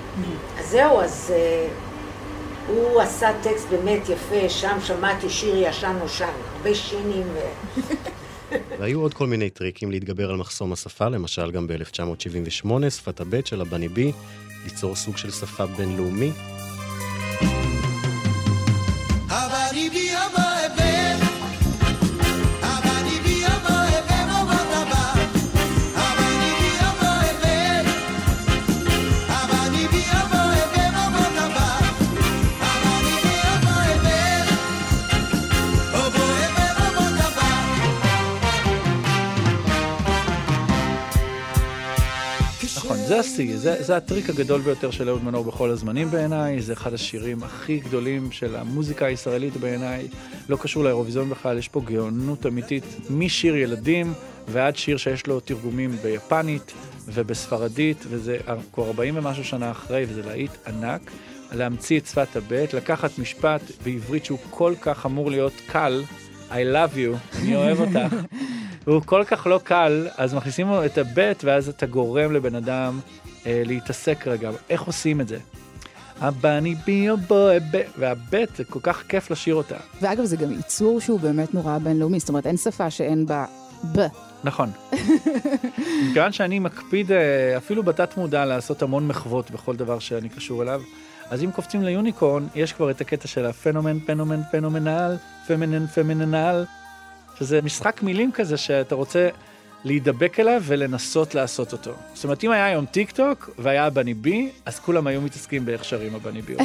אז 0.59 0.69
זהו, 0.69 1.01
אז 1.01 1.33
אה, 1.35 1.67
הוא 2.67 3.01
עשה 3.01 3.29
טקסט 3.43 3.67
באמת 3.69 4.09
יפה, 4.09 4.49
שם 4.49 4.77
שמעתי 4.83 5.29
שיר 5.29 5.55
ישן 5.57 5.95
נושן, 6.01 6.29
הרבה 6.57 6.75
שינים. 6.75 7.27
ו... 7.33 7.39
והיו 8.79 9.01
עוד 9.01 9.13
כל 9.13 9.27
מיני 9.27 9.49
טריקים 9.49 9.91
להתגבר 9.91 10.29
על 10.29 10.37
מחסום 10.37 10.73
השפה, 10.73 11.09
למשל 11.09 11.51
גם 11.51 11.67
ב-1978, 11.67 12.89
שפת 12.89 13.19
הבט 13.19 13.45
של 13.45 13.61
הבני 13.61 13.87
בי, 13.87 14.11
ליצור 14.63 14.95
סוג 14.95 15.17
של 15.17 15.31
שפה 15.31 15.65
בינלאומי. 15.65 16.31
זה 43.13 43.19
השיא, 43.19 43.57
זה, 43.57 43.83
זה 43.83 43.97
הטריק 43.97 44.29
הגדול 44.29 44.61
ביותר 44.61 44.91
של 44.91 45.09
אהוד 45.09 45.23
מנור 45.23 45.43
בכל 45.43 45.69
הזמנים 45.69 46.11
בעיניי, 46.11 46.61
זה 46.61 46.73
אחד 46.73 46.93
השירים 46.93 47.43
הכי 47.43 47.79
גדולים 47.79 48.31
של 48.31 48.55
המוזיקה 48.55 49.05
הישראלית 49.05 49.57
בעיניי, 49.57 50.07
לא 50.49 50.57
קשור 50.57 50.83
לאירוויזיון 50.83 51.29
בכלל, 51.29 51.57
יש 51.57 51.67
פה 51.67 51.81
גאונות 51.85 52.45
אמיתית, 52.45 52.83
משיר 53.09 53.55
ילדים 53.55 54.13
ועד 54.47 54.75
שיר 54.75 54.97
שיש 54.97 55.27
לו 55.27 55.39
תרגומים 55.39 55.91
ביפנית 55.91 56.73
ובספרדית, 57.05 58.05
וזה 58.09 58.37
כבר 58.73 58.87
40 58.87 59.17
ומשהו 59.17 59.43
שנה 59.43 59.71
אחרי, 59.71 60.05
וזה 60.09 60.21
להיט 60.21 60.51
ענק. 60.67 61.11
להמציא 61.51 61.99
את 61.99 62.05
שפת 62.05 62.35
הבט, 62.35 62.73
לקחת 62.73 63.19
משפט 63.19 63.61
בעברית 63.83 64.25
שהוא 64.25 64.39
כל 64.49 64.73
כך 64.81 65.05
אמור 65.05 65.31
להיות 65.31 65.53
קל, 65.67 66.03
I 66.49 66.53
love 66.53 66.95
you, 66.95 67.37
אני 67.41 67.55
אוהב 67.55 67.79
אותך. 67.79 68.15
והוא 68.87 69.01
כל 69.05 69.23
כך 69.27 69.47
לא 69.47 69.59
קל, 69.63 70.07
אז 70.17 70.33
מכניסים 70.33 70.67
לו 70.67 70.85
את 70.85 70.97
הבט, 70.97 71.43
ואז 71.43 71.69
אתה 71.69 71.85
גורם 71.85 72.31
לבן 72.31 72.55
אדם 72.55 72.99
אה, 73.45 73.61
להתעסק 73.65 74.27
רגע. 74.27 74.51
איך 74.69 74.81
עושים 74.81 75.21
את 75.21 75.27
זה? 75.27 75.37
הבני 76.21 76.75
בי 76.75 77.09
או 77.09 77.17
בוי 77.17 77.59
ב... 77.59 77.81
והבט, 77.97 78.55
זה 78.55 78.63
כל 78.63 78.79
כך 78.83 79.03
כיף 79.07 79.31
לשיר 79.31 79.55
אותה. 79.55 79.75
ואגב, 80.01 80.25
זה 80.25 80.37
גם 80.37 80.51
ייצור 80.51 80.99
שהוא 80.99 81.19
באמת 81.19 81.53
נורא 81.53 81.77
בינלאומי, 81.77 82.19
זאת 82.19 82.29
אומרת, 82.29 82.47
אין 82.47 82.57
שפה 82.57 82.89
שאין 82.89 83.25
בה 83.25 83.45
ב. 83.95 83.99
נכון. 84.43 84.69
מכיוון 86.09 86.31
שאני 86.31 86.59
מקפיד 86.59 87.11
אה, 87.11 87.57
אפילו 87.57 87.83
בתת 87.83 88.17
מודע 88.17 88.45
לעשות 88.45 88.81
המון 88.81 89.07
מחוות 89.07 89.51
בכל 89.51 89.75
דבר 89.75 89.99
שאני 89.99 90.29
קשור 90.29 90.63
אליו, 90.63 90.81
אז 91.29 91.43
אם 91.43 91.51
קופצים 91.51 91.83
ליוניקורן, 91.83 92.47
יש 92.55 92.73
כבר 92.73 92.91
את 92.91 93.01
הקטע 93.01 93.27
של 93.27 93.45
הפנומן, 93.45 93.99
פנומן, 93.99 94.41
פנומנל, 94.51 95.17
פמינן, 95.47 95.87
פמיננל, 95.87 96.65
שזה 97.39 97.61
משחק 97.61 98.03
מילים 98.03 98.31
כזה 98.31 98.57
שאתה 98.57 98.95
רוצה 98.95 99.29
להידבק 99.83 100.39
אליו 100.39 100.61
ולנסות 100.65 101.35
לעשות 101.35 101.73
אותו. 101.73 101.91
זאת 102.13 102.23
אומרת, 102.23 102.43
אם 102.43 102.51
היה 102.51 102.65
היום 102.65 102.85
טיק 102.85 103.11
טוק 103.11 103.49
והיה 103.57 103.85
הבני 103.85 104.13
בי, 104.13 104.51
אז 104.65 104.79
כולם 104.79 105.07
היו 105.07 105.21
מתעסקים 105.21 105.65
באיך 105.65 105.85
שרים 105.85 106.15
הבני 106.15 106.41
בי 106.41 106.55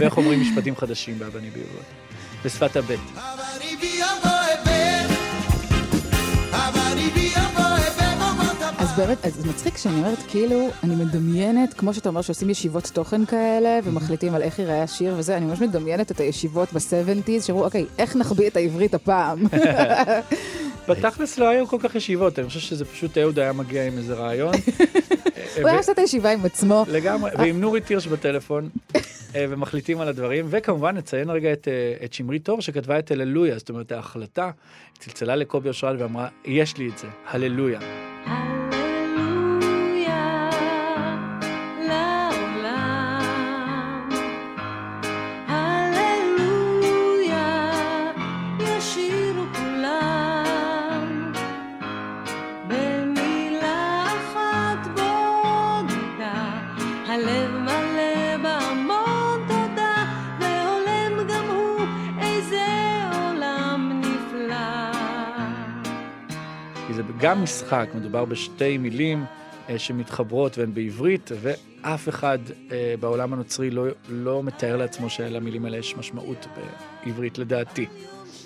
ואיך 0.00 0.16
אומרים 0.16 0.40
משפטים 0.40 0.76
חדשים 0.76 1.18
בהבני 1.18 1.50
בי 1.50 1.60
בשפת 2.44 2.76
הבט. 2.76 2.98
אז 3.16 4.37
באמת, 8.98 9.26
אז 9.26 9.34
זה 9.34 9.48
מצחיק 9.48 9.76
שאני 9.76 9.94
אומרת, 9.94 10.18
כאילו, 10.28 10.68
אני 10.82 10.94
מדמיינת, 10.94 11.74
כמו 11.74 11.94
שאתה 11.94 12.08
אומר, 12.08 12.22
שעושים 12.22 12.50
ישיבות 12.50 12.90
תוכן 12.94 13.24
כאלה, 13.24 13.78
ומחליטים 13.84 14.34
על 14.34 14.42
איך 14.42 14.58
ייראה 14.58 14.82
השיר 14.82 15.14
וזה, 15.18 15.36
אני 15.36 15.46
ממש 15.46 15.60
מדמיינת 15.60 16.10
את 16.10 16.20
הישיבות 16.20 16.72
ב-70's, 16.72 17.46
שאמרו, 17.46 17.64
אוקיי, 17.64 17.86
איך 17.98 18.16
נחביא 18.16 18.48
את 18.48 18.56
העברית 18.56 18.94
הפעם? 18.94 19.38
בתכלס 20.88 21.38
לא 21.38 21.48
היו 21.48 21.66
כל 21.66 21.76
כך 21.80 21.94
ישיבות, 21.94 22.38
אני 22.38 22.48
חושב 22.48 22.60
שזה 22.60 22.84
פשוט 22.84 23.18
אהוד 23.18 23.38
היה 23.38 23.52
מגיע 23.52 23.86
עם 23.86 23.98
איזה 23.98 24.14
רעיון. 24.14 24.54
הוא 25.60 25.68
היה 25.68 25.78
עושה 25.78 25.92
את 25.92 25.98
הישיבה 25.98 26.30
עם 26.30 26.44
עצמו. 26.44 26.84
לגמרי, 26.88 27.30
ועם 27.38 27.60
נורית 27.60 27.88
הירש 27.88 28.06
בטלפון, 28.06 28.68
אה, 29.34 29.46
ומחליטים 29.48 30.00
על 30.00 30.08
הדברים, 30.08 30.46
וכמובן 30.50 30.96
נציין 30.96 31.30
רגע 31.30 31.52
את, 31.52 31.68
אה, 31.68 32.04
את 32.04 32.12
שמרית 32.12 32.44
טור 32.44 32.60
שכתבה 32.60 32.98
את 32.98 33.10
הללויה, 33.10 33.58
זאת 33.58 33.68
אומרת 33.68 33.92
ההחלטה, 33.92 34.50
צלצלה 34.98 35.36
לקובי 35.36 35.68
אושרת 35.68 35.96
ואמרה, 36.00 36.28
יש 36.44 36.76
לי 36.76 36.88
את 36.88 36.98
זה. 36.98 37.06
הללויה 37.26 37.80
גם 67.20 67.42
משחק, 67.42 67.86
מדובר 67.94 68.24
בשתי 68.24 68.78
מילים 68.78 69.24
אה, 69.68 69.78
שמתחברות 69.78 70.58
והן 70.58 70.74
בעברית, 70.74 71.30
אף 71.82 72.08
אחד 72.08 72.38
אה, 72.72 72.94
בעולם 73.00 73.32
הנוצרי 73.32 73.70
לא, 73.70 73.84
לא 74.08 74.42
מתאר 74.42 74.76
לעצמו 74.76 75.10
שלמילים 75.10 75.64
האלה 75.64 75.76
יש 75.76 75.96
משמעות 75.96 76.46
בעברית, 77.06 77.38
לדעתי. 77.38 77.86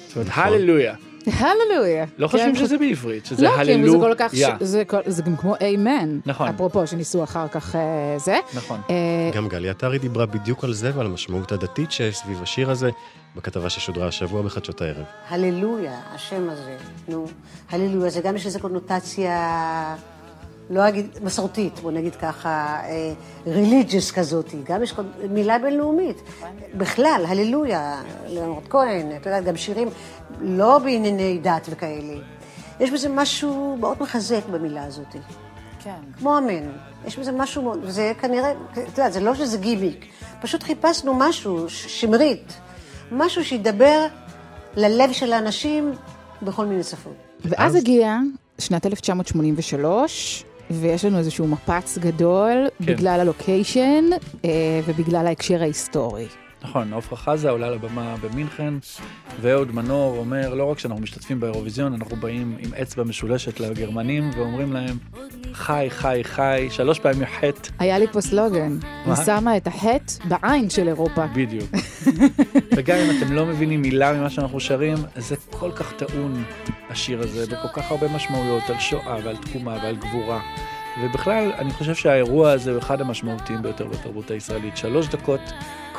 זאת 0.07 0.17
אומרת, 0.17 0.29
נכון. 0.29 0.45
הללויה. 0.45 0.95
הללויה. 1.27 2.05
לא 2.19 2.29
חושבים 2.29 2.55
כן. 2.55 2.61
שזה 2.61 2.79
בעברית, 2.79 3.27
שזה 3.27 3.43
לא, 3.45 3.49
כי 3.51 3.55
הללויה. 3.61 3.91
זה 3.93 3.99
כל 4.01 4.15
כך, 4.19 4.35
ש- 4.37 4.45
זה 4.61 4.85
כל- 4.85 5.01
זה 5.07 5.23
גם 5.23 5.37
כמו 5.37 5.55
איימן. 5.61 6.19
נכון. 6.27 6.49
אפרופו, 6.49 6.87
שניסו 6.87 7.25
אחר 7.25 7.49
כך 7.49 7.77
אה, 7.77 7.81
זה. 8.19 8.37
נכון. 8.55 8.81
אה, 8.91 9.31
גם 9.35 9.49
גלי 9.49 9.69
עטרי 9.69 9.99
דיברה 9.99 10.27
בדיוק 10.27 10.65
על 10.65 10.73
זה 10.73 10.91
ועל 10.95 11.07
המשמעות 11.07 11.53
הדתית 11.53 11.93
שיש 11.93 12.17
סביב 12.17 12.43
השיר 12.43 12.71
הזה, 12.71 12.91
בכתבה 13.37 13.71
ששודרה 13.71 14.07
השבוע 14.09 14.43
בחדשות 14.43 14.81
הערב. 14.81 15.05
הללויה, 15.29 16.01
השם 16.15 16.51
הזה, 16.51 16.77
נו, 17.09 17.27
הללויה, 17.71 18.11
זה 18.11 18.21
גם 18.21 18.37
יש 18.37 18.47
לזה 18.47 18.59
קונוטציה, 18.61 19.97
לא 20.71 20.89
אגיד, 20.89 21.07
מסורתית, 21.23 21.79
בוא 21.81 21.91
נגיד 21.93 22.17
ככה, 22.17 22.81
ריליג'ס 23.47 24.11
כזאת, 24.11 24.51
גם 24.65 24.83
יש 24.83 24.95
מילה 25.31 25.59
בינלאומית. 25.59 26.23
בכלל, 26.75 27.25
הללויה, 27.29 28.03
ליאונרד 28.27 28.69
כהן, 28.69 29.17
את 29.17 29.27
יודעת, 29.27 29.45
גם 29.45 29.57
שירים 29.57 29.89
לא 30.41 30.79
בענייני 30.79 31.39
דת 31.43 31.67
וכאלה. 31.71 32.15
יש 32.81 32.91
בזה 32.91 33.09
משהו 33.09 33.77
מאוד 33.81 33.97
מחזק 34.01 34.41
במילה 34.51 34.85
הזאת. 34.85 35.17
כן. 35.85 35.91
כמו 36.19 36.39
אמן. 36.39 36.71
יש 37.07 37.19
בזה 37.19 37.33
משהו, 37.33 37.63
מאוד- 37.63 37.79
וזה 37.83 38.13
כנראה, 38.21 38.53
את 38.73 38.99
יודעת, 38.99 39.13
זה 39.13 39.21
לא 39.21 39.35
שזה 39.35 39.59
גימיק. 39.59 40.07
פשוט 40.43 40.63
חיפשנו 40.63 41.15
משהו, 41.15 41.65
שמרית, 41.69 42.53
משהו 43.13 43.45
שידבר 43.45 44.07
ללב 44.77 45.13
של 45.13 45.33
האנשים 45.33 45.93
בכל 46.43 46.67
מיני 46.67 46.83
שפות. 46.83 47.15
ואז 47.45 47.75
הגיעה 47.75 48.21
שנת 48.59 48.87
1983, 48.87 50.45
ויש 50.71 51.05
לנו 51.05 51.19
איזשהו 51.19 51.47
מפץ 51.47 51.99
גדול, 51.99 52.69
כן. 52.79 52.87
בגלל 52.87 53.21
הלוקיישן 53.21 54.05
אה, 54.45 54.51
ובגלל 54.87 55.27
ההקשר 55.27 55.63
ההיסטורי. 55.63 56.27
נכון, 56.65 56.95
עפרה 56.95 57.19
חזה 57.19 57.51
עולה 57.51 57.71
לבמה 57.71 58.15
במינכן, 58.21 58.75
ואהוד 59.41 59.75
מנור 59.75 60.17
אומר, 60.19 60.55
לא 60.55 60.65
רק 60.65 60.79
שאנחנו 60.79 61.03
משתתפים 61.03 61.41
באירוויזיון, 61.41 61.95
אנחנו 61.95 62.17
באים 62.17 62.57
עם 62.59 62.75
אצבע 62.83 63.05
משולשת 63.05 63.61
לגרמנים, 63.61 64.31
ואומרים 64.37 64.73
להם, 64.73 64.99
חי, 65.53 65.87
חי, 65.91 66.21
חי, 66.23 66.69
שלוש 66.71 66.99
פעמים 66.99 67.27
חטא, 67.27 67.71
היה 67.79 67.99
לי 67.99 68.07
פה 68.07 68.21
סלוגן? 68.21 68.79
היא 69.07 69.15
שמה 69.15 69.57
את 69.57 69.67
החטא 69.67 70.13
בעין 70.29 70.71
של 70.71 70.89
אירופה. 70.89 71.27
בדיוק. 71.27 71.71
וגם 72.77 72.97
אם 72.97 73.19
אתם 73.19 73.33
לא 73.33 73.47
מבינים 73.47 73.83
מילה 73.83 74.13
ממה 74.13 74.31
שאנחנו 74.31 74.61
שרים, 74.61 74.99
זה 75.17 75.37
כל 75.51 75.71
כך 75.73 75.93
טעון, 75.93 76.45
השיר 76.91 77.21
הזה, 77.21 77.47
בכל 77.47 77.81
כך 77.81 77.91
הרבה 77.91 78.09
משמעויות 78.09 78.63
על 78.71 78.79
שואה 78.79 79.17
ועל 79.25 79.37
תקומה 79.37 79.79
ועל 79.83 79.97
גבורה. 79.97 80.41
ובכלל, 81.01 81.53
אני 81.59 81.71
חושב 81.71 81.95
שהאירוע 81.95 82.51
הזה 82.51 82.71
הוא 82.71 82.79
אחד 82.79 83.01
המשמעותיים 83.01 83.63
ביותר 83.63 83.87
בתרבות 83.87 84.31
הישראלית. 84.31 84.77
שלוש 84.77 85.09
דקות, 85.09 85.41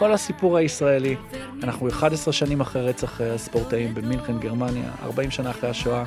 כל 0.04 0.14
הסיפור 0.14 0.58
הישראלי. 0.58 1.16
אנחנו 1.64 1.88
11 1.88 2.34
שנים 2.34 2.62
אחרי 2.62 2.82
רצח 2.82 3.22
אה, 3.22 3.34
הספורטאים 3.34 3.96
במינכן, 3.96 4.40
גרמניה, 4.40 4.90
40 5.04 5.32
שנה 5.32 5.50
אחרי 5.50 5.70
השואה. 5.70 6.04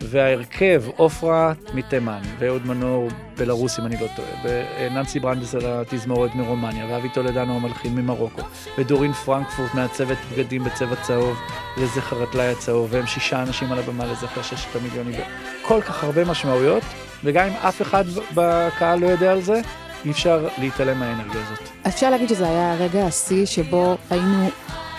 וההרכב, 0.00 0.82
עופרה 0.96 1.52
מתימן, 1.74 2.20
ואהוד 2.38 2.66
מנור 2.66 3.08
בלרוס, 3.38 3.78
אם 3.80 3.86
אני 3.86 3.96
לא 4.00 4.06
טועה, 4.16 4.28
וננסי 4.44 5.20
ברנדס 5.20 5.54
על 5.54 5.62
התזמורת 5.64 6.34
מרומניה, 6.34 6.86
ואבי 6.88 7.08
טולדנו 7.08 7.56
המלחין 7.56 7.94
ממרוקו, 7.94 8.42
ודורין 8.78 9.12
פרנקפורט 9.12 9.74
מעצבת 9.74 10.18
בגדים 10.32 10.64
בצבע 10.64 10.96
צהוב 10.96 11.38
לזכר 11.76 12.22
הטלאי 12.22 12.48
הצהוב, 12.48 12.88
והם 12.90 13.06
שישה 13.06 13.42
אנשים 13.42 13.72
על 13.72 13.78
הבמה 13.78 14.06
לזכר 14.06 14.42
ששת 14.42 14.76
המיליונים. 14.76 15.20
כל 15.62 15.80
כך 15.82 16.04
הרבה 16.04 16.24
משמעויות, 16.24 16.82
וגם 17.24 17.46
אם 17.46 17.52
אף 17.52 17.82
אחד 17.82 18.04
בקהל 18.34 18.98
לא 18.98 19.06
יודע 19.06 19.32
על 19.32 19.40
זה, 19.40 19.60
אי 20.04 20.10
אפשר 20.10 20.48
להתעלם 20.58 20.98
מהאנרגיה 20.98 21.40
הזאת. 21.46 21.68
אפשר 21.86 22.10
להגיד 22.10 22.28
שזה 22.28 22.48
היה 22.48 22.74
רגע 22.74 23.06
השיא 23.06 23.46
שבו 23.46 23.96
היינו 24.10 24.48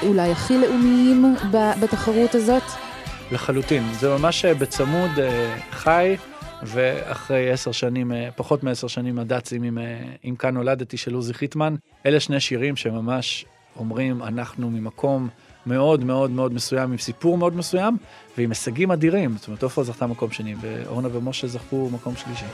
אולי 0.03 0.31
הכי 0.31 0.57
לאומיים 0.57 1.35
בתחרות 1.51 2.35
הזאת. 2.35 2.63
לחלוטין. 3.31 3.83
זה 3.93 4.09
ממש 4.17 4.45
אה, 4.45 4.53
בצמוד 4.53 5.11
אה, 5.19 5.57
חי, 5.71 6.15
ואחרי 6.63 7.51
עשר 7.51 7.71
שנים, 7.71 8.11
אה, 8.11 8.29
פחות 8.35 8.63
מעשר 8.63 8.87
שנים, 8.87 9.19
הד"צים 9.19 9.63
עם, 9.63 9.77
עם 10.23 10.35
כאן 10.35 10.53
נולדתי 10.53 10.97
של 10.97 11.13
עוזי 11.13 11.33
חיטמן. 11.33 11.75
אלה 12.05 12.19
שני 12.19 12.39
שירים 12.39 12.75
שממש 12.75 13.45
אומרים, 13.79 14.23
אנחנו 14.23 14.69
ממקום 14.69 15.29
מאוד 15.65 16.03
מאוד 16.03 16.31
מאוד 16.31 16.53
מסוים, 16.53 16.91
עם 16.91 16.97
סיפור 16.97 17.37
מאוד 17.37 17.55
מסוים, 17.55 17.97
ועם 18.37 18.49
הישגים 18.49 18.91
אדירים. 18.91 19.37
זאת 19.37 19.47
אומרת, 19.47 19.63
עופרה 19.63 19.83
זכתה 19.83 20.07
מקום 20.07 20.31
שני, 20.31 20.55
ואורנה 20.61 21.07
ומשה 21.11 21.47
זכו 21.47 21.89
מקום 21.91 22.13
שלישי. 22.15 22.45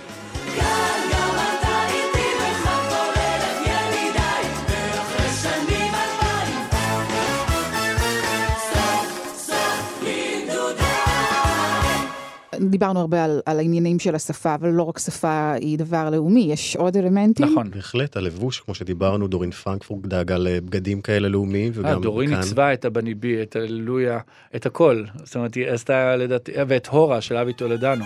דיברנו 12.60 13.00
הרבה 13.00 13.24
על, 13.24 13.42
על 13.46 13.60
העניינים 13.60 14.00
של 14.00 14.16
השפה, 14.16 14.56
אבל 14.56 14.70
לא 14.70 14.84
רק 14.84 15.00
שפה 15.00 15.52
היא 15.52 15.78
דבר 15.78 16.10
לאומי, 16.10 16.48
יש 16.52 16.76
עוד 16.76 16.98
אלמנטים. 16.98 17.46
נכון. 17.46 17.72
בהחלט, 17.72 18.18
הלבוש, 18.18 18.60
כמו 18.60 18.76
שדיברנו, 18.76 19.28
דורין 19.28 19.52
פרנקפורט 19.52 20.06
דאגה 20.06 20.38
לבגדים 20.38 21.02
כאלה 21.02 21.28
לאומיים, 21.28 21.74
אה, 21.74 21.80
וגם 21.80 22.02
דורין 22.02 22.30
כאן. 22.30 22.38
עיצבה 22.38 22.74
את 22.74 22.86
הבניבי, 22.86 23.42
את 23.42 23.56
הללויה, 23.56 24.20
את 24.56 24.66
הכל. 24.66 25.04
זאת 25.24 25.36
אומרת, 25.36 25.56
היא 25.56 25.68
עשתה 25.68 26.16
לדעתי, 26.16 26.52
ואת 26.68 26.88
הורה 26.88 27.22
של 27.22 27.38
אבי 27.38 27.54
טולדנו. 27.54 28.06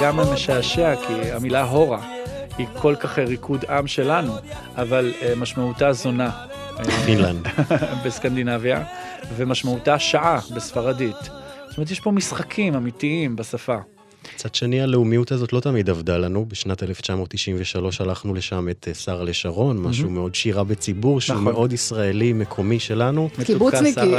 גם 0.00 0.20
המשעשע, 0.20 0.94
כי 0.96 1.32
המילה 1.32 1.64
הורה 1.64 2.02
היא 2.58 2.66
כל 2.78 2.94
כך 3.00 3.18
ריקוד 3.18 3.64
עם 3.64 3.86
שלנו, 3.86 4.32
אבל 4.76 5.12
אה, 5.22 5.34
משמעותה 5.36 5.92
זונה. 5.92 6.30
אה, 6.78 6.90
פינלנד. 7.04 7.46
בסקנדינביה, 8.04 8.84
ומשמעותה 9.36 9.98
שעה 9.98 10.40
בספרדית. 10.54 11.16
זאת 11.68 11.76
אומרת, 11.76 11.90
יש 11.90 12.00
פה 12.00 12.10
משחקים 12.10 12.74
אמיתיים 12.74 13.36
בשפה. 13.36 13.76
מצד 14.34 14.54
שני, 14.54 14.80
הלאומיות 14.80 15.32
הזאת 15.32 15.52
לא 15.52 15.60
תמיד 15.60 15.90
עבדה 15.90 16.18
לנו. 16.18 16.46
בשנת 16.48 16.82
1993 16.82 18.00
הלכנו 18.00 18.34
לשם 18.34 18.68
את 18.68 18.88
אה, 18.88 18.94
שרה 18.94 19.24
לשרון, 19.24 19.78
משהו 19.78 20.10
מאוד 20.10 20.34
שירה 20.34 20.64
בציבור, 20.64 21.20
שהוא 21.20 21.34
נכון. 21.34 21.52
מאוד 21.52 21.72
ישראלי, 21.72 22.32
מקומי 22.32 22.80
שלנו. 22.80 23.28
קיבוצניקי. 23.44 24.00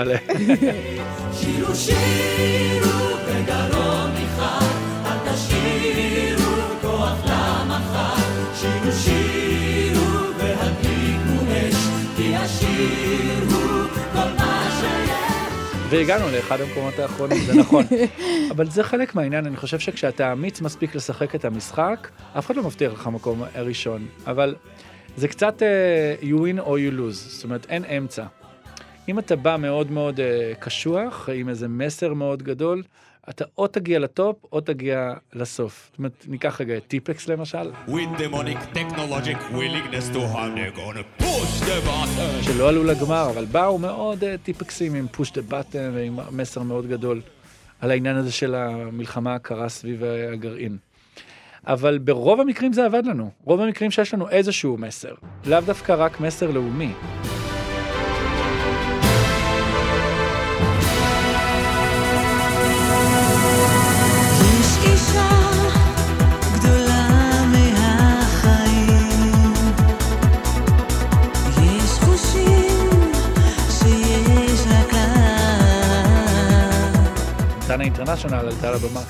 שירו 1.40 1.76
שירו 1.76 3.18
בגרון 3.28 4.12
אחד 4.26 4.79
שירו 8.62 8.92
שירו 8.92 10.38
והדליקו 10.38 11.46
אש 11.52 11.76
כי 12.18 12.36
השיר 12.36 13.44
הוא 13.50 13.90
כל 14.14 14.30
מה 14.38 14.70
שיש 14.80 15.90
והגענו 15.90 16.32
לאחד 16.32 16.62
המקומות 16.62 17.00
האחרונים, 17.00 17.38
זה 17.46 17.54
נכון. 17.54 17.86
אבל 18.52 18.70
זה 18.70 18.84
חלק 18.84 19.16
מהעניין, 19.16 19.46
אני 19.46 19.58
חושב 19.58 19.80
שכשאתה 19.80 20.32
אמיץ 20.32 20.62
מספיק 20.62 20.96
לשחק 20.96 21.36
את 21.36 21.46
המשחק, 21.46 22.10
אף 22.38 22.46
אחד 22.46 22.56
לא 22.56 22.64
מבטיח 22.64 22.94
לך 22.94 23.08
מקום 23.08 23.44
ראשון. 23.56 24.08
אבל 24.28 24.56
זה 25.18 25.28
קצת 25.28 25.62
uh, 25.62 26.24
you 26.24 26.38
win 26.38 26.66
or 26.66 26.70
you 26.70 27.00
lose, 27.00 27.14
זאת 27.14 27.44
אומרת, 27.44 27.66
אין 27.70 27.86
אמצע. 27.86 28.26
אם 29.10 29.20
אתה 29.20 29.36
בא 29.36 29.56
מאוד 29.60 29.92
מאוד 29.92 30.20
uh, 30.20 30.60
קשוח, 30.60 31.30
עם 31.34 31.50
איזה 31.50 31.68
מסר 31.68 32.14
מאוד 32.14 32.44
גדול, 32.44 32.84
אתה 33.30 33.46
או 33.58 33.68
תגיע 33.68 34.00
לטופ 34.00 34.46
או 34.52 34.62
תגיע 34.62 35.14
לסוף. 35.34 35.88
זאת 35.90 35.98
אומרת, 35.98 36.26
ניקח 36.28 36.62
רגע 36.62 36.78
את 36.78 36.88
טיפקס 36.88 37.28
למשל, 37.28 37.72
the 41.62 41.88
button. 41.88 42.44
שלא 42.44 42.70
עלו 42.70 42.84
לגמר, 42.84 43.30
אבל 43.30 43.46
באו 43.46 43.78
מאוד 43.78 44.24
uh, 44.24 44.26
טיפקסים 44.44 44.96
עם 44.96 45.08
push 45.14 45.30
the 45.30 45.52
button 45.52 45.94
ועם 45.94 46.20
מסר 46.32 46.64
מאוד 46.64 46.88
גדול 46.88 47.22
על 47.80 47.92
העניין 47.92 48.16
הזה 48.16 48.32
של 48.32 48.56
המלחמה 48.56 49.36
הקרה 49.36 49.70
סביב 49.70 50.04
הגרעין. 50.04 50.78
אבל 51.68 51.98
ברוב 51.98 52.40
המקרים 52.40 52.74
זה 52.74 52.86
עבד 52.86 53.06
לנו. 53.06 53.32
רוב 53.44 53.62
המקרים 53.62 53.92
שיש 53.92 54.14
לנו 54.14 54.30
איזשהו 54.30 54.78
מסר, 54.78 55.14
לאו 55.46 55.62
דווקא 55.62 55.96
רק 55.98 56.20
מסר 56.20 56.52
לאומי. 56.52 56.94
דנה 77.68 77.84
אינטרנשיונל 77.84 78.36
עלתה 78.36 78.72
לבמה. 78.72 79.02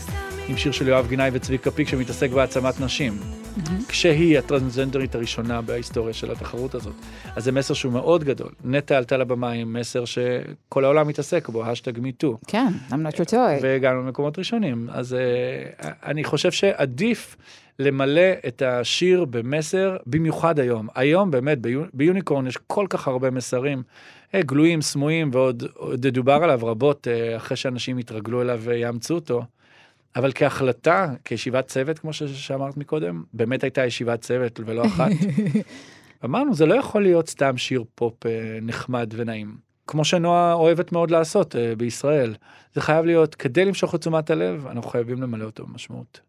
עם 0.48 0.58
שיר 0.58 0.72
של 0.72 0.88
יואב 0.88 1.08
גינאי 1.08 1.30
וצביקה 1.34 1.72
פיק 1.72 1.88
שמתעסק 1.88 2.30
בהעצמת 2.30 2.80
נשים. 2.80 3.39
כשהיא 3.88 4.40
הטרנסג'נדרית 4.40 5.16
הראשונה 5.16 5.62
בהיסטוריה 5.62 6.14
של 6.14 6.32
התחרות 6.32 6.76
הזאת. 6.76 6.94
אז 7.36 7.44
זה 7.44 7.52
מסר 7.52 7.74
שהוא 7.74 7.94
מאוד 7.94 8.24
גדול. 8.24 8.52
נטע 8.64 8.98
עלתה 8.98 9.18
לבמה 9.18 9.52
עם 9.52 9.74
מסר 9.74 10.06
שכל 10.06 10.86
העולם 10.86 11.08
מתעסק 11.08 11.50
בו, 11.50 11.66
השטג 11.66 12.00
מיטו. 12.00 12.38
כן, 12.48 12.74
I'm 12.90 12.94
not 12.94 13.16
your 13.16 13.30
toy. 13.30 13.62
והגענו 13.62 14.02
למקומות 14.02 14.40
ראשונים. 14.40 14.88
אז 14.92 15.14
uh, 15.14 15.86
אני 16.06 16.24
חושב 16.24 16.52
שעדיף 16.52 17.38
למלא 17.80 18.32
את 18.48 18.62
השיר 18.62 19.26
במסר, 19.26 19.98
במיוחד 20.06 20.60
היום. 20.60 20.88
היום 20.96 21.32
באמת 21.32 21.60
ביו, 21.60 21.82
ביוניקורן 21.94 22.48
יש 22.48 22.58
כל 22.68 22.86
כך 22.90 23.08
הרבה 23.08 23.30
מסרים, 23.30 23.84
אה, 24.36 24.42
גלויים, 24.42 24.82
סמויים, 24.82 25.30
ועוד 25.34 25.64
עוד 25.74 26.08
דובר 26.08 26.40
עליו 26.44 26.60
רבות 26.64 27.08
אה, 27.08 27.38
אחרי 27.38 27.58
שאנשים 27.58 28.00
יתרגלו 28.00 28.42
אליו 28.42 28.60
ויאמצו 28.64 29.16
אותו. 29.16 29.44
אבל 30.16 30.32
כהחלטה, 30.36 31.14
כישיבת 31.26 31.68
צוות, 31.68 32.00
כמו 32.00 32.14
ש- 32.14 32.24
שאמרת 32.24 32.78
מקודם, 32.78 33.24
באמת 33.34 33.64
הייתה 33.64 33.86
ישיבת 33.86 34.22
צוות 34.22 34.60
ולא 34.66 34.86
אחת. 34.86 35.10
אמרנו, 36.26 36.54
זה 36.54 36.66
לא 36.66 36.74
יכול 36.76 37.02
להיות 37.04 37.30
סתם 37.30 37.58
שיר 37.58 37.84
פופ 37.96 38.26
אה, 38.26 38.32
נחמד 38.62 39.14
ונעים. 39.16 39.58
כמו 39.88 40.06
שנועה 40.06 40.54
אוהבת 40.54 40.92
מאוד 40.92 41.12
לעשות 41.12 41.56
אה, 41.56 41.76
בישראל. 41.76 42.36
זה 42.76 42.82
חייב 42.82 43.06
להיות, 43.06 43.36
כדי 43.36 43.66
למשוך 43.66 43.96
את 43.96 44.00
תשומת 44.00 44.30
הלב, 44.30 44.68
אנחנו 44.68 44.90
חייבים 44.90 45.22
למלא 45.22 45.46
אותו 45.46 45.66
במשמעות. 45.66 46.20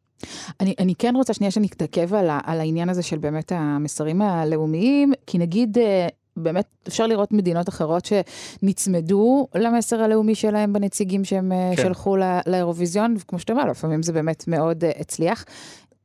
אני, 0.60 0.74
אני 0.78 0.94
כן 0.94 1.12
רוצה 1.16 1.34
שנייה 1.34 1.50
שנתעכב 1.50 2.14
על, 2.14 2.30
ה- 2.30 2.40
על 2.44 2.60
העניין 2.60 2.88
הזה 2.88 3.02
של 3.02 3.18
באמת 3.18 3.52
המסרים 3.54 4.22
הלאומיים, 4.22 5.12
כי 5.26 5.38
נגיד, 5.38 5.78
אה, 5.78 6.08
באמת 6.40 6.64
אפשר 6.88 7.06
לראות 7.06 7.32
מדינות 7.32 7.68
אחרות 7.68 8.04
שנצמדו 8.04 9.46
למסר 9.54 10.02
הלאומי 10.02 10.34
שלהם 10.34 10.72
בנציגים 10.72 11.24
שהם 11.24 11.52
כן. 11.52 11.76
כן. 11.76 11.82
שלחו 11.82 12.16
ל- 12.16 12.40
לאירוויזיון, 12.46 13.14
וכמו 13.18 13.38
שאתה 13.38 13.52
אומר, 13.52 13.64
לפעמים 13.64 14.02
זה 14.02 14.12
באמת 14.12 14.44
מאוד 14.48 14.84
אה, 14.84 14.90
הצליח. 14.98 15.44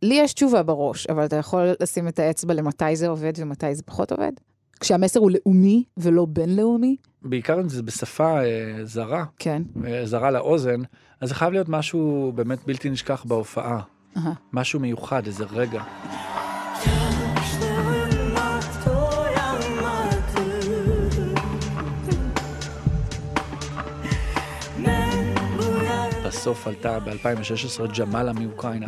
לי 0.01 0.15
יש 0.15 0.33
תשובה 0.33 0.63
בראש, 0.63 1.07
אבל 1.07 1.25
אתה 1.25 1.35
יכול 1.35 1.73
לשים 1.79 2.07
את 2.07 2.19
האצבע 2.19 2.53
למתי 2.53 2.95
זה 2.95 3.07
עובד 3.07 3.33
ומתי 3.37 3.75
זה 3.75 3.83
פחות 3.83 4.11
עובד? 4.11 4.31
כשהמסר 4.79 5.19
הוא 5.19 5.31
לאומי 5.31 5.83
ולא 5.97 6.25
בינלאומי? 6.29 6.95
בעיקר 7.21 7.59
אם 7.59 7.69
זה 7.69 7.83
בשפה 7.83 8.39
אה, 8.43 8.45
זרה, 8.83 9.25
כן. 9.39 9.61
אה, 9.85 10.05
זרה 10.05 10.31
לאוזן, 10.31 10.81
אז 11.21 11.29
זה 11.29 11.35
חייב 11.35 11.53
להיות 11.53 11.69
משהו 11.69 12.31
באמת 12.35 12.59
בלתי 12.65 12.89
נשכח 12.89 13.23
בהופעה. 13.27 13.79
אהה. 14.17 14.33
משהו 14.53 14.79
מיוחד, 14.79 15.25
איזה 15.27 15.45
רגע. 15.51 15.83
בסוף 26.45 26.67
עלתה 26.67 26.99
ב-2016 26.99 27.97
ג'מאלה 27.99 28.33
מאוקראינה. 28.33 28.87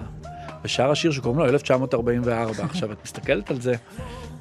ושר 0.63 0.91
השיר 0.91 1.11
שקוראים 1.11 1.39
לו 1.39 1.45
1944. 1.45 2.63
עכשיו, 2.69 2.91
את 2.91 2.97
מסתכלת 3.03 3.51
על 3.51 3.61
זה, 3.61 3.73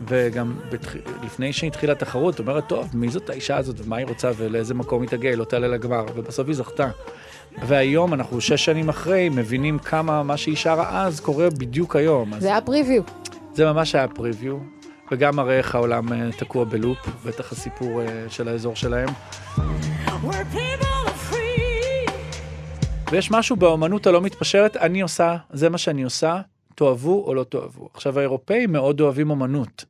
וגם 0.09 0.57
בתח... 0.71 0.95
לפני 1.25 1.53
שהתחילה 1.53 1.93
התחרות, 1.93 2.35
את 2.35 2.39
אומרת, 2.39 2.69
טוב, 2.69 2.91
מי 2.95 3.09
זאת 3.09 3.31
האישה 3.31 3.57
הזאת, 3.57 3.77
ומה 3.85 3.97
היא 3.97 4.07
רוצה, 4.07 4.31
ולאיזה 4.37 4.75
מקום 4.75 5.03
היא 5.03 5.09
תגיע, 5.09 5.31
היא 5.31 5.39
לא 5.39 5.45
תעלה 5.45 5.69
לגמר, 5.69 6.05
ובסוף 6.15 6.47
היא 6.47 6.57
זכתה. 6.57 6.91
והיום, 7.63 8.15
אנחנו 8.15 8.41
שש 8.41 8.65
שנים 8.65 8.89
אחרי, 8.89 9.29
מבינים 9.29 9.79
כמה 9.79 10.23
מה 10.23 10.37
שהיא 10.37 10.57
שרה 10.57 11.07
אז 11.07 11.21
קורה 11.21 11.51
בדיוק 11.51 11.97
היום. 11.97 12.35
אז 12.35 12.43
זה 12.43 12.49
היה 12.49 12.61
פריוויו. 12.61 13.03
זה 13.55 13.73
ממש 13.73 13.95
היה 13.95 14.09
פריוויו, 14.09 14.59
וגם 15.13 15.37
מראה 15.37 15.59
איך 15.59 15.75
העולם 15.75 16.13
אה, 16.13 16.29
תקוע 16.39 16.65
בלופ, 16.65 16.99
בטח 17.25 17.53
הסיפור 17.53 18.03
אה, 18.03 18.25
של 18.29 18.49
האזור 18.49 18.77
שלהם. 18.77 19.09
ויש 23.11 23.31
משהו 23.31 23.57
באומנות 23.57 24.07
הלא 24.07 24.21
מתפשרת, 24.21 24.77
אני 24.77 25.01
עושה, 25.01 25.37
זה 25.53 25.69
מה 25.69 25.79
שאני 25.79 26.03
עושה, 26.03 26.40
תאהבו 26.75 27.25
או 27.27 27.35
לא 27.35 27.45
תאהבו. 27.45 27.88
עכשיו, 27.95 28.19
האירופאים 28.19 28.73
מאוד 28.73 29.01
אוהבים 29.01 29.31
אומנות, 29.31 29.85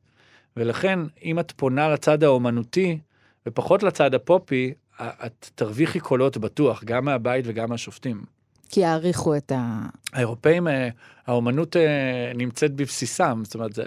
ולכן, 0.57 0.99
אם 1.23 1.39
את 1.39 1.51
פונה 1.55 1.89
לצד 1.89 2.23
האומנותי, 2.23 2.99
ופחות 3.47 3.83
לצד 3.83 4.13
הפופי, 4.13 4.73
את 5.01 5.49
תרוויחי 5.55 5.99
קולות 5.99 6.37
בטוח, 6.37 6.83
גם 6.83 7.05
מהבית 7.05 7.45
וגם 7.47 7.69
מהשופטים. 7.69 8.21
כי 8.69 8.79
יעריכו 8.79 9.35
את 9.35 9.51
ה... 9.55 9.81
האירופאים, 10.13 10.67
אה, 10.67 10.89
האומנות 11.27 11.75
אה, 11.75 12.31
נמצאת 12.35 12.73
בבסיסם, 12.75 13.41
זאת 13.45 13.55
אומרת, 13.55 13.79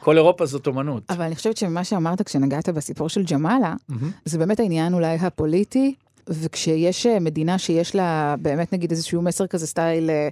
כל 0.00 0.16
אירופה 0.16 0.46
זאת 0.46 0.66
אומנות. 0.66 1.02
אבל 1.10 1.24
אני 1.24 1.34
חושבת 1.34 1.56
שמה 1.56 1.84
שאמרת 1.84 2.22
כשנגעת 2.22 2.68
בסיפור 2.68 3.08
של 3.08 3.22
ג'מאלה, 3.22 3.74
מהמם. 3.88 4.10
זה 4.24 4.38
באמת 4.38 4.60
העניין 4.60 4.94
אולי 4.94 5.16
הפוליטי, 5.16 5.94
וכשיש 6.28 7.06
אה, 7.06 7.20
מדינה 7.20 7.58
שיש 7.58 7.94
לה 7.94 8.34
באמת 8.42 8.72
נגיד 8.72 8.90
איזשהו 8.90 9.22
מסר 9.22 9.46
כזה 9.46 9.66
סטייל, 9.66 10.10
אה, 10.10 10.28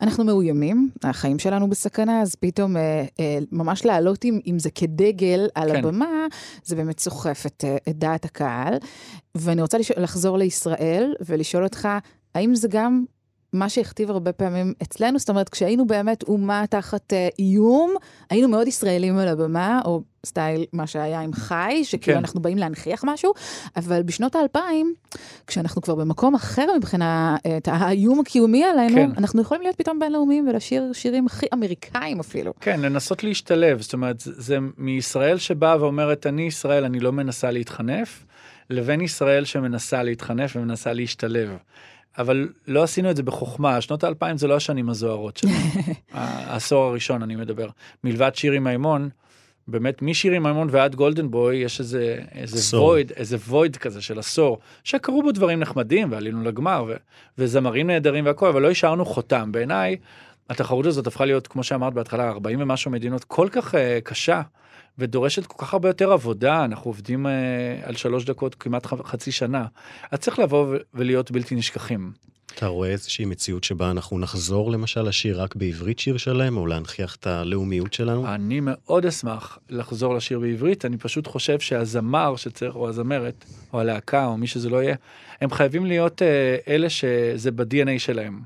אנחנו 0.00 0.24
מאוימים, 0.24 0.90
החיים 1.02 1.38
שלנו 1.38 1.70
בסכנה, 1.70 2.22
אז 2.22 2.34
פתאום 2.34 2.76
אה, 2.76 3.04
ממש 3.52 3.84
לעלות 3.84 4.24
עם, 4.24 4.40
עם 4.44 4.58
זה 4.58 4.70
כדגל 4.70 5.48
על 5.54 5.72
כן. 5.72 5.76
הבמה, 5.78 6.26
זה 6.64 6.76
באמת 6.76 7.00
סוחף 7.00 7.46
את, 7.46 7.64
את 7.88 7.98
דעת 7.98 8.24
הקהל. 8.24 8.74
ואני 9.34 9.62
רוצה 9.62 9.78
לשאול, 9.78 10.02
לחזור 10.02 10.38
לישראל 10.38 11.14
ולשאול 11.26 11.64
אותך, 11.64 11.88
האם 12.34 12.54
זה 12.54 12.68
גם 12.68 13.04
מה 13.58 13.68
שהכתיב 13.68 14.10
הרבה 14.10 14.32
פעמים 14.32 14.74
אצלנו, 14.82 15.18
זאת 15.18 15.30
אומרת, 15.30 15.48
כשהיינו 15.48 15.86
באמת 15.86 16.22
אומה 16.22 16.64
תחת 16.70 17.12
אה, 17.12 17.28
איום, 17.38 17.94
היינו 18.30 18.48
מאוד 18.48 18.68
ישראלים 18.68 19.18
על 19.18 19.28
הבמה, 19.28 19.80
או 19.84 20.02
סטייל 20.26 20.64
מה 20.72 20.86
שהיה 20.86 21.20
עם 21.20 21.32
חי, 21.32 21.80
שכאילו 21.84 22.16
כן. 22.16 22.20
אנחנו 22.20 22.40
באים 22.40 22.58
להנכיח 22.58 23.04
משהו, 23.04 23.32
אבל 23.76 24.02
בשנות 24.02 24.36
האלפיים, 24.36 24.94
כשאנחנו 25.46 25.82
כבר 25.82 25.94
במקום 25.94 26.34
אחר 26.34 26.66
מבחינה, 26.76 27.36
אה, 27.46 27.56
את 27.56 27.68
האיום 27.72 28.20
הקיומי 28.20 28.64
עלינו, 28.64 28.94
כן. 28.94 29.10
אנחנו 29.18 29.42
יכולים 29.42 29.62
להיות 29.62 29.76
פתאום 29.76 29.98
בינלאומיים 29.98 30.48
ולשיר 30.48 30.92
שירים 30.92 31.26
הכי 31.26 31.46
אמריקאים 31.54 32.20
אפילו. 32.20 32.52
כן, 32.60 32.80
לנסות 32.80 33.24
להשתלב, 33.24 33.82
זאת 33.82 33.92
אומרת, 33.92 34.20
זה 34.20 34.32
זה 34.36 34.58
מישראל 34.78 35.38
שבאה 35.38 35.82
ואומרת, 35.82 36.26
אני 36.26 36.42
ישראל, 36.42 36.84
אני 36.84 37.00
לא 37.00 37.12
מנסה 37.12 37.50
להתחנף, 37.50 38.24
לבין 38.70 39.00
ישראל 39.00 39.44
שמנסה 39.44 40.02
להתחנף 40.02 40.56
ומנסה 40.56 40.92
להשתלב. 40.92 41.56
אבל 42.18 42.48
לא 42.66 42.82
עשינו 42.82 43.10
את 43.10 43.16
זה 43.16 43.22
בחוכמה, 43.22 43.80
שנות 43.80 44.04
האלפיים 44.04 44.38
זה 44.38 44.46
לא 44.46 44.56
השנים 44.56 44.88
הזוהרות 44.88 45.36
שלנו. 45.36 45.54
העשור 46.12 46.84
הראשון 46.84 47.22
אני 47.22 47.36
מדבר. 47.36 47.68
מלבד 48.04 48.34
שירי 48.34 48.58
מימון, 48.58 49.08
באמת 49.68 50.02
משירי 50.02 50.38
מימון 50.38 50.68
ועד 50.70 50.94
גולדן 50.94 51.30
בוי 51.30 51.56
יש 51.56 51.80
איזה, 51.80 52.18
איזה 52.34 52.56
עשור. 52.58 52.84
וויד, 52.84 53.12
איזה 53.16 53.36
וויד 53.36 53.76
כזה 53.76 54.02
של 54.02 54.18
עשור, 54.18 54.58
שקרו 54.84 55.22
בו 55.22 55.32
דברים 55.32 55.60
נחמדים 55.60 56.12
ועלינו 56.12 56.42
לגמר 56.42 56.84
ו, 56.88 56.94
וזמרים 57.38 57.86
נהדרים 57.86 58.26
והכל, 58.26 58.48
אבל 58.48 58.62
לא 58.62 58.70
השארנו 58.70 59.04
חותם. 59.04 59.52
בעיניי, 59.52 59.96
התחרות 60.50 60.86
הזאת 60.86 61.06
הפכה 61.06 61.24
להיות, 61.24 61.46
כמו 61.46 61.62
שאמרת 61.64 61.94
בהתחלה, 61.94 62.28
40 62.28 62.60
ומשהו 62.62 62.90
מדינות 62.90 63.24
כל 63.24 63.48
כך 63.52 63.74
uh, 63.74 63.78
קשה. 64.04 64.42
ודורשת 64.98 65.46
כל 65.46 65.64
כך 65.64 65.72
הרבה 65.72 65.88
יותר 65.88 66.12
עבודה, 66.12 66.64
אנחנו 66.64 66.88
עובדים 66.88 67.26
uh, 67.26 67.28
על 67.82 67.96
שלוש 67.96 68.24
דקות 68.24 68.54
כמעט 68.54 68.86
ח- 68.86 69.02
חצי 69.06 69.32
שנה. 69.32 69.66
אז 70.10 70.18
צריך 70.18 70.38
לבוא 70.38 70.66
ו- 70.66 70.76
ולהיות 70.94 71.30
בלתי 71.30 71.54
נשכחים. 71.54 72.12
אתה 72.54 72.66
רואה 72.66 72.88
איזושהי 72.88 73.24
מציאות 73.24 73.64
שבה 73.64 73.90
אנחנו 73.90 74.18
נחזור 74.18 74.70
למשל 74.70 75.02
לשיר 75.02 75.42
רק 75.42 75.56
בעברית 75.56 75.98
שיר 75.98 76.16
שלהם, 76.16 76.56
או 76.56 76.66
להנכיח 76.66 77.16
את 77.16 77.26
הלאומיות 77.26 77.92
שלנו? 77.92 78.26
אני 78.34 78.60
מאוד 78.62 79.06
אשמח 79.06 79.58
לחזור 79.70 80.14
לשיר 80.14 80.40
בעברית, 80.40 80.84
אני 80.84 80.98
פשוט 80.98 81.26
חושב 81.26 81.60
שהזמר 81.60 82.36
שצריך, 82.36 82.74
או 82.74 82.88
הזמרת, 82.88 83.44
או 83.72 83.80
הלהקה, 83.80 84.26
או 84.26 84.36
מי 84.36 84.46
שזה 84.46 84.70
לא 84.70 84.82
יהיה, 84.82 84.96
הם 85.40 85.50
חייבים 85.50 85.86
להיות 85.86 86.22
אה, 86.22 86.56
אלה 86.68 86.90
שזה 86.90 87.50
ב-DNA 87.50 87.98
שלהם. 87.98 88.40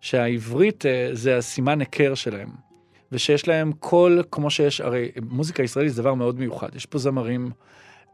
שהעברית 0.00 0.86
אה, 0.86 1.08
זה 1.12 1.36
הסימן 1.38 1.80
היכר 1.80 2.14
שלהם. 2.14 2.69
ושיש 3.12 3.48
להם 3.48 3.72
קול 3.72 4.22
כמו 4.30 4.50
שיש, 4.50 4.80
הרי 4.80 5.08
מוזיקה 5.22 5.62
ישראלית 5.62 5.92
זה 5.92 6.02
דבר 6.02 6.14
מאוד 6.14 6.38
מיוחד, 6.38 6.68
יש 6.76 6.86
פה 6.86 6.98
זמרים, 6.98 7.50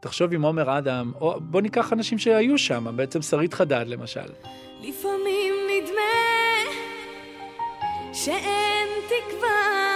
תחשוב 0.01 0.33
עם 0.33 0.43
עומר 0.43 0.79
אדם, 0.79 1.13
או 1.21 1.41
בוא 1.41 1.61
ניקח 1.61 1.93
אנשים 1.93 2.19
שהיו 2.19 2.59
שם, 2.59 2.87
בעצם 2.97 3.23
שרית 3.23 3.55
חדד 3.55 3.85
למשל. 3.89 4.29
לפעמים 4.83 5.55
נדמה 5.71 6.17
שאין 8.13 8.89
תקווה 9.07 9.87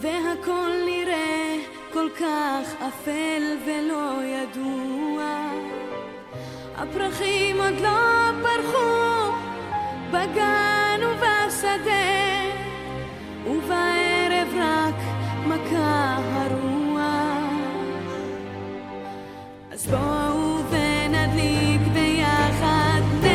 והכל 0.00 0.70
נראה 0.86 1.56
כל 1.92 2.08
כך 2.20 2.74
אפל 2.88 3.42
ולא 3.66 4.20
ידוע. 4.24 5.50
הפרחים 6.76 7.56
עוד 7.60 7.74
לא 7.82 8.30
פרחו 8.42 9.32
בגן 10.10 11.00
ובשדה 11.02 12.65
ובערב 13.46 14.48
רק 14.60 14.94
מכה 15.46 16.18
הרוח 16.32 17.06
אז 19.72 19.86
בואו 19.86 20.62
ונדליק 20.70 21.80
ביחד 21.92 23.00
נר. 23.22 23.26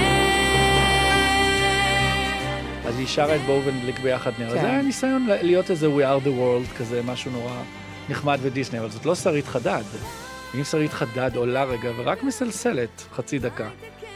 אז 2.86 3.00
היא 3.00 3.08
שרה 3.08 3.36
את 3.36 3.42
בואו 3.42 3.66
ונדליק 3.66 4.00
ביחד 4.00 4.32
נר. 4.40 4.50
כן. 4.50 4.62
זה 4.62 4.70
היה 4.70 4.82
ניסיון 4.82 5.28
להיות 5.42 5.72
איזה 5.72 5.88
We 5.88 6.00
are 6.00 6.26
the 6.26 6.30
world 6.30 6.78
כזה, 6.78 7.02
משהו 7.06 7.32
נורא 7.32 7.62
נחמד 8.10 8.40
ודיסני, 8.42 8.80
אבל 8.80 8.90
זאת 8.90 9.06
לא 9.06 9.16
שרית 9.16 9.48
חדד. 9.48 9.84
אם 10.56 10.64
שרית 10.64 10.94
חדד 10.94 11.36
עולה 11.36 11.64
רגע 11.64 11.92
ורק 11.98 12.24
מסלסלת 12.24 13.04
חצי 13.14 13.40
דקה, 13.40 13.70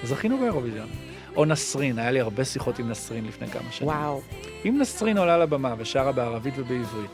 אז 0.04 0.10
זכינו 0.10 0.38
באירוויזיון. 0.38 0.88
או 1.36 1.46
נסרין, 1.46 2.00
היה 2.00 2.12
לי 2.12 2.20
הרבה 2.20 2.46
שיחות 2.46 2.80
עם 2.80 2.90
נסרין 2.90 3.26
לפני 3.26 3.48
כמה 3.48 3.72
שנים. 3.72 3.90
וואו. 3.90 4.22
אם 4.66 4.78
נסרין 4.82 5.18
עולה 5.18 5.38
לבמה 5.38 5.76
ושרה 5.78 6.12
בערבית 6.12 6.54
ובעברית, 6.58 7.12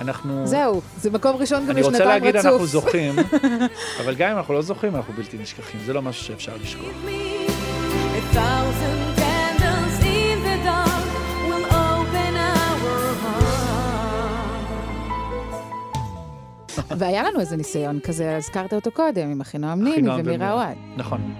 אנחנו... 0.00 0.46
זהו, 0.46 0.80
זה 0.96 1.10
מקום 1.10 1.36
ראשון 1.36 1.64
גם 1.64 1.70
אני 1.70 1.82
רוצה 1.82 1.96
לשנתיים 1.98 2.22
להגיד 2.22 2.36
אנחנו 2.36 2.54
רצוף. 2.54 2.66
זוכים, 2.66 3.14
אבל 4.00 4.14
גם 4.14 4.30
אם 4.30 4.36
אנחנו 4.36 4.54
לא 4.54 4.62
זוכים, 4.62 4.96
אנחנו 4.96 5.12
בלתי 5.12 5.38
נשכחים. 5.38 5.80
זה 5.86 5.92
לא 5.92 6.02
משהו 6.02 6.24
שאפשר 6.24 6.52
לשכוח. 6.62 6.88
A 6.88 6.90
thousand 8.36 9.20
candles 9.20 10.04
in 10.04 10.38
the 10.48 10.56
dark 10.64 11.04
will 11.48 11.66
open 11.66 12.36
our 12.36 13.14
hearts. 16.78 16.94
והיה 16.98 17.22
לנו 17.22 17.40
איזה 17.40 17.56
ניסיון 17.56 18.00
כזה, 18.00 18.36
הזכרת 18.36 18.74
אותו 18.74 18.90
קודם, 18.90 19.30
עם 19.30 19.40
אחינועם 19.40 19.84
ניני 19.84 19.96
ומירה 19.98 20.16
ומירה. 20.24 20.52
אוהד. 20.52 20.76
נכון. 20.96 21.34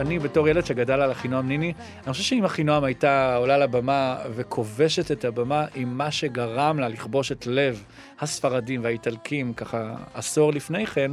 אני 0.00 0.18
בתור 0.18 0.48
ילד 0.48 0.66
שגדל 0.66 1.00
על 1.00 1.12
אחינועם 1.12 1.48
ניני, 1.48 1.72
אני 2.04 2.12
חושב 2.12 2.24
שאם 2.24 2.44
אחינועם 2.44 2.84
הייתה 2.84 3.36
עולה 3.36 3.58
לבמה 3.58 4.16
וכובשת 4.34 5.10
את 5.10 5.24
הבמה 5.24 5.64
עם 5.74 5.98
מה 5.98 6.10
שגרם 6.10 6.78
לה 6.78 6.88
לכבוש 6.88 7.32
את 7.32 7.46
לב 7.46 7.84
הספרדים 8.20 8.84
והאיטלקים 8.84 9.54
ככה 9.54 9.94
עשור 10.14 10.52
לפני 10.52 10.86
כן, 10.86 11.12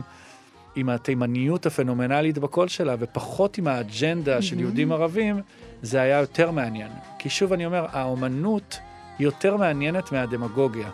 עם 0.75 0.89
התימניות 0.89 1.65
הפנומנלית 1.65 2.37
בקול 2.37 2.67
שלה 2.67 2.95
ופחות 2.99 3.57
עם 3.57 3.67
האג'נדה 3.67 4.41
של 4.41 4.59
יהודים 4.59 4.91
ערבים, 4.91 5.41
זה 5.81 6.01
היה 6.01 6.19
יותר 6.19 6.51
מעניין. 6.51 6.91
כי 7.19 7.29
שוב 7.29 7.53
אני 7.53 7.65
אומר, 7.65 7.85
האומנות 7.91 8.79
יותר 9.19 9.57
מעניינת 9.57 10.11
מהדמגוגיה. 10.11 10.89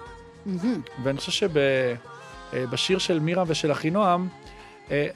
ואני 1.04 1.18
חושב 1.18 1.50
שבשיר 2.54 2.98
של 2.98 3.20
מירה 3.20 3.44
ושל 3.48 3.72
אחינועם, 3.72 4.28
אה, 4.28 4.43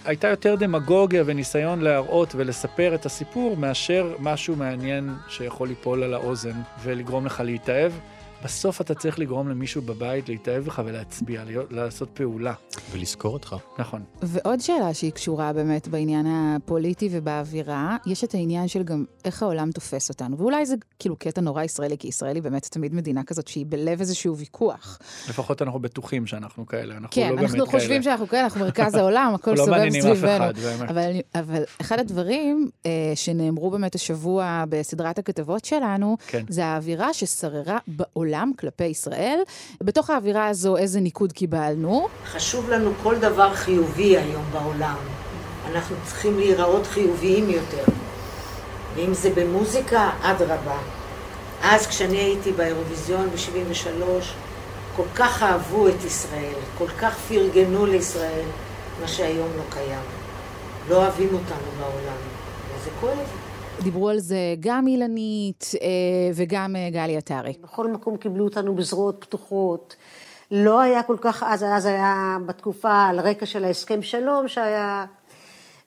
הייתה 0.06 0.28
יותר 0.28 0.56
דמגוגיה 0.56 1.24
וניסיון 1.26 1.82
להראות 1.82 2.36
ולספר 2.36 2.96
את 2.96 3.06
הסיפור 3.06 3.58
מאשר 3.58 4.16
משהו 4.20 4.56
מעניין 4.56 5.10
שיכול 5.28 5.68
ליפול 5.68 6.04
על 6.04 6.14
האוזן 6.14 6.62
ולגרום 6.84 7.26
לך 7.26 7.42
להתאהב. 7.46 7.92
בסוף 8.44 8.82
אתה 8.82 8.96
צריך 8.96 9.20
לגרום 9.20 9.50
למישהו 9.50 9.82
בבית 9.82 10.30
להתאהב 10.30 10.68
לך 10.68 10.82
ולהצביע, 10.86 11.44
להיות, 11.44 11.72
לעשות 11.72 12.10
פעולה. 12.14 12.54
ולזכור 12.92 13.34
אותך. 13.34 13.56
נכון. 13.80 14.04
ועוד 14.22 14.60
שאלה 14.60 14.94
שהיא 14.94 15.12
קשורה 15.12 15.54
באמת 15.54 15.88
בעניין 15.88 16.26
הפוליטי 16.30 17.10
ובאווירה, 17.12 17.98
יש 18.06 18.24
את 18.24 18.34
העניין 18.34 18.68
של 18.68 18.84
גם 18.84 19.06
איך 19.26 19.44
העולם 19.44 19.72
תופס 19.72 20.10
אותנו, 20.10 20.38
ואולי 20.38 20.66
זה 20.66 20.76
כאילו 21.00 21.16
קטע 21.16 21.42
נורא 21.42 21.64
ישראלי, 21.64 21.98
כי 21.98 22.08
ישראל 22.08 22.36
היא 22.36 22.44
באמת 22.44 22.66
תמיד 22.66 22.94
מדינה 22.94 23.24
כזאת 23.24 23.48
שהיא 23.48 23.66
בלב 23.70 24.00
איזשהו 24.00 24.38
ויכוח. 24.38 25.00
לפחות 25.30 25.62
אנחנו 25.62 25.80
בטוחים 25.80 26.28
שאנחנו 26.28 26.66
כאלה, 26.66 26.94
אנחנו 26.94 27.10
כן, 27.12 27.30
לא 27.30 27.36
באמת 27.36 27.44
אנחנו 27.44 27.66
כאלה. 27.66 27.80
חושבים 27.80 28.04
שאנחנו 28.04 28.28
כאלה, 28.28 28.44
אנחנו 28.44 28.60
מרכז 28.60 28.96
העולם, 29.00 29.32
הכל 29.36 29.52
אנחנו 29.52 29.52
לא 29.52 29.66
סובב 29.66 29.78
מעניינים 29.78 30.12
אף 30.12 30.18
סביבנו. 30.18 30.46
אחד, 30.46 30.58
באמת. 30.58 30.90
אבל, 30.90 31.12
אבל 31.36 31.64
אחד 31.82 32.00
הדברים 32.00 32.70
אה, 32.86 32.92
שנאמרו 33.16 33.72
באמת 33.72 33.96
השבוע 33.96 34.64
בסדרת 34.70 35.20
הכתבות 35.20 35.66
שלנו, 35.66 36.18
כן. 36.28 36.44
זה 36.50 36.66
האווירה 36.66 37.14
ששררה 37.14 37.78
בעולם 37.88 38.27
כלפי 38.60 38.84
ישראל. 38.84 39.40
בתוך 39.84 40.10
האווירה 40.10 40.48
הזו, 40.48 40.78
איזה 40.78 41.00
ניקוד 41.00 41.34
קיבלנו? 41.34 42.08
חשוב 42.26 42.70
לנו 42.70 42.92
כל 43.04 43.16
דבר 43.20 43.54
חיובי 43.54 44.18
היום 44.18 44.44
בעולם. 44.52 44.98
אנחנו 45.72 45.96
צריכים 46.06 46.40
להיראות 46.40 46.88
חיוביים 46.88 47.50
יותר. 47.50 47.84
ואם 48.96 49.14
זה 49.14 49.30
במוזיקה, 49.36 50.10
אדרבה. 50.22 50.78
אז 51.62 51.88
כשאני 51.88 52.18
הייתי 52.18 52.52
באירוויזיון 52.52 53.30
ב-73, 53.30 54.04
כל 54.96 55.04
כך 55.16 55.44
אהבו 55.44 55.88
את 55.88 56.04
ישראל, 56.06 56.54
כל 56.78 56.88
כך 56.88 57.18
פרגנו 57.18 57.86
לישראל, 57.86 58.46
מה 59.02 59.08
שהיום 59.08 59.50
לא 59.58 59.64
קיים. 59.70 60.04
לא 60.90 60.96
אוהבים 60.96 61.28
אותנו 61.34 61.72
בעולם, 61.80 62.18
וזה 62.76 62.90
כואב. 63.00 63.47
דיברו 63.84 64.10
על 64.10 64.20
זה 64.20 64.38
גם 64.60 64.88
אילנית 64.88 65.72
אה, 65.82 65.88
וגם 66.34 66.76
אה, 66.76 66.90
גלי 66.90 67.18
עטרי. 67.18 67.54
בכל 67.64 67.88
מקום 67.88 68.18
קיבלו 68.18 68.46
אותנו 68.46 68.76
בזרועות 68.76 69.18
פתוחות. 69.20 69.96
לא 70.52 70.82
היה 70.82 71.04
כל 71.04 71.18
כך, 71.22 71.44
אז, 71.48 71.64
אז 71.64 71.86
היה 71.86 72.38
בתקופה 72.46 73.06
על 73.06 73.20
רקע 73.20 73.46
של 73.46 73.66
ההסכם 73.66 74.02
שלום 74.02 74.48
שהיה, 74.48 75.06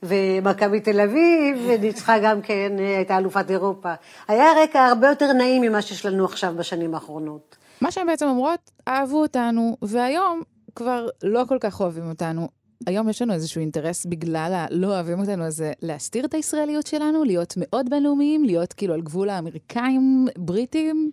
ומכבי 0.02 0.80
תל 0.80 1.00
אביב, 1.00 1.66
וניצחה 1.68 2.18
גם 2.18 2.42
כן, 2.42 2.72
הייתה 2.78 3.18
אלופת 3.18 3.50
אירופה. 3.50 3.92
היה 4.28 4.46
רקע 4.62 4.80
הרבה 4.86 5.08
יותר 5.08 5.32
נעים 5.32 5.62
ממה 5.62 5.82
שיש 5.82 6.06
לנו 6.06 6.24
עכשיו 6.24 6.54
בשנים 6.56 6.94
האחרונות. 6.94 7.56
מה 7.80 7.90
שהן 7.90 8.06
בעצם 8.06 8.26
אומרות, 8.26 8.70
אהבו 8.88 9.22
אותנו, 9.22 9.76
והיום 9.82 10.42
כבר 10.74 11.08
לא 11.22 11.44
כל 11.48 11.58
כך 11.60 11.80
אוהבים 11.80 12.08
אותנו. 12.08 12.59
היום 12.86 13.08
יש 13.08 13.22
לנו 13.22 13.32
איזשהו 13.32 13.60
אינטרס 13.60 14.06
בגלל 14.06 14.52
הלא 14.54 14.86
אוהבים 14.86 15.20
אותנו, 15.20 15.44
אז 15.44 15.64
להסתיר 15.82 16.24
את 16.24 16.34
הישראליות 16.34 16.86
שלנו, 16.86 17.24
להיות 17.24 17.54
מאוד 17.56 17.90
בינלאומיים, 17.90 18.44
להיות 18.44 18.72
כאילו 18.72 18.94
על 18.94 19.00
גבול 19.00 19.30
האמריקאים, 19.30 20.26
בריטים. 20.38 21.10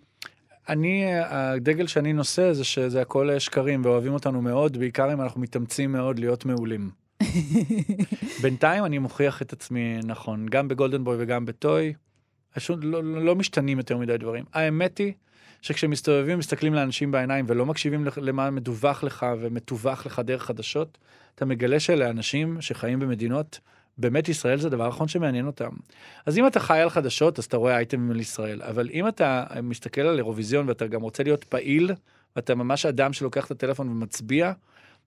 אני, 0.68 1.04
הדגל 1.24 1.86
שאני 1.86 2.12
נושא 2.12 2.52
זה 2.52 2.64
שזה 2.64 3.02
הכל 3.02 3.38
שקרים 3.38 3.84
ואוהבים 3.84 4.12
אותנו 4.12 4.42
מאוד, 4.42 4.76
בעיקר 4.76 5.12
אם 5.12 5.20
אנחנו 5.20 5.40
מתאמצים 5.40 5.92
מאוד 5.92 6.18
להיות 6.18 6.44
מעולים. 6.44 6.90
בינתיים 8.42 8.84
אני 8.84 8.98
מוכיח 8.98 9.42
את 9.42 9.52
עצמי 9.52 9.98
נכון, 10.04 10.46
גם 10.46 10.68
בגולדנבוי 10.68 11.16
וגם 11.18 11.44
בטוי, 11.44 11.92
פשוט 12.54 12.78
לא, 12.82 13.04
לא, 13.04 13.24
לא 13.24 13.36
משתנים 13.36 13.78
יותר 13.78 13.96
מדי 13.96 14.16
דברים. 14.16 14.44
האמת 14.52 14.98
היא 14.98 15.12
שכשמסתובבים, 15.62 16.38
מסתכלים 16.38 16.74
לאנשים 16.74 17.10
בעיניים 17.10 17.44
ולא 17.48 17.66
מקשיבים 17.66 18.06
למה 18.16 18.50
מדווח 18.50 19.04
לך 19.04 19.26
ומתווך 19.40 20.06
לך 20.06 20.22
דרך 20.24 20.44
חדשות, 20.44 20.98
אתה 21.34 21.44
מגלה 21.44 21.80
שאלה 21.80 22.10
אנשים 22.10 22.60
שחיים 22.60 22.98
במדינות, 22.98 23.60
באמת 23.98 24.28
ישראל 24.28 24.58
זה 24.58 24.66
הדבר 24.66 24.84
האחרון 24.84 25.08
שמעניין 25.08 25.46
אותם. 25.46 25.70
אז 26.26 26.38
אם 26.38 26.46
אתה 26.46 26.60
חי 26.60 26.80
על 26.80 26.90
חדשות, 26.90 27.38
אז 27.38 27.44
אתה 27.44 27.56
רואה 27.56 27.76
אייטמים 27.76 28.10
על 28.10 28.20
ישראל, 28.20 28.62
אבל 28.62 28.90
אם 28.92 29.08
אתה 29.08 29.44
מסתכל 29.62 30.00
על 30.00 30.16
אירוויזיון 30.18 30.68
ואתה 30.68 30.86
גם 30.86 31.02
רוצה 31.02 31.22
להיות 31.22 31.44
פעיל, 31.44 31.90
ואתה 32.36 32.54
ממש 32.54 32.86
אדם 32.86 33.12
שלוקח 33.12 33.46
את 33.46 33.50
הטלפון 33.50 33.88
ומצביע, 33.88 34.52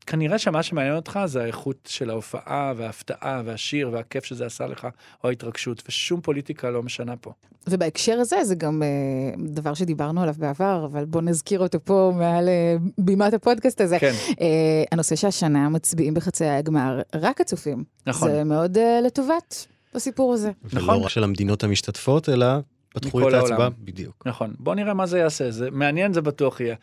כנראה 0.06 0.38
שמה 0.38 0.64
שמעניין 0.64 0.96
אותך 0.96 1.20
זה 1.26 1.44
האיכות 1.44 1.90
של 1.92 2.10
ההופעה 2.10 2.74
וההפתעה 2.78 3.42
והשיר 3.46 3.90
והכיף 3.94 4.26
שזה 4.26 4.46
עשה 4.46 4.66
לך, 4.66 4.88
או 5.24 5.30
ההתרגשות, 5.30 5.84
ושום 5.88 6.22
פוליטיקה 6.22 6.70
לא 6.70 6.84
משנה 6.84 7.16
פה. 7.16 7.32
ובהקשר 7.68 8.20
הזה, 8.20 8.44
זה 8.44 8.56
גם 8.56 8.84
אה, 8.84 8.88
דבר 9.38 9.74
שדיברנו 9.74 10.22
עליו 10.22 10.36
בעבר, 10.38 10.88
אבל 10.92 11.06
בואו 11.06 11.24
נזכיר 11.24 11.60
אותו 11.60 11.80
פה 11.84 12.14
מעל 12.16 12.50
אה, 12.50 12.76
בימת 12.98 13.34
הפודקאסט 13.34 13.82
הזה. 13.82 14.00
כן. 14.00 14.14
אה, 14.42 14.84
הנושא 14.92 15.16
שהשנה 15.16 15.70
מצביעים 15.70 16.14
בחצי 16.14 16.46
הגמר 16.46 17.02
רק 17.16 17.42
הצופים. 17.42 17.84
נכון. 18.08 18.32
זה 18.32 18.44
מאוד 18.44 18.78
אה, 18.78 19.02
לטובת 19.02 19.68
הסיפור 19.96 20.34
הזה. 20.34 20.52
ולא 20.64 20.82
נכון. 20.82 21.04
רק 21.04 21.10
של 21.10 21.24
המדינות 21.24 21.64
המשתתפות, 21.64 22.30
אלא 22.30 22.48
פתחו 22.94 23.20
מכל 23.20 23.30
את 23.30 23.34
ההצבעה. 23.34 23.58
העולם. 23.58 23.72
בדיוק. 23.80 24.24
נכון, 24.26 24.54
בוא 24.60 24.76
נראה 24.76 24.94
מה 24.94 25.06
זה 25.06 25.20
יעשה, 25.20 25.52
זה 25.52 25.72
מעניין 25.72 26.14
זה 26.14 26.22
בטוח 26.22 26.60
יהיה. 26.60 26.76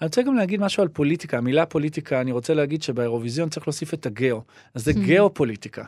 אני 0.00 0.06
רוצה 0.06 0.22
גם 0.22 0.34
להגיד 0.34 0.60
משהו 0.60 0.82
על 0.82 0.88
פוליטיקה, 0.88 1.38
המילה 1.38 1.66
פוליטיקה, 1.66 2.20
אני 2.20 2.32
רוצה 2.32 2.54
להגיד 2.54 2.82
שבאירוויזיון 2.82 3.48
צריך 3.48 3.68
להוסיף 3.68 3.94
את 3.94 4.06
הגאו, 4.06 4.42
אז 4.74 4.84
זה 4.84 4.92
גיאופוליטיקה. 4.92 5.84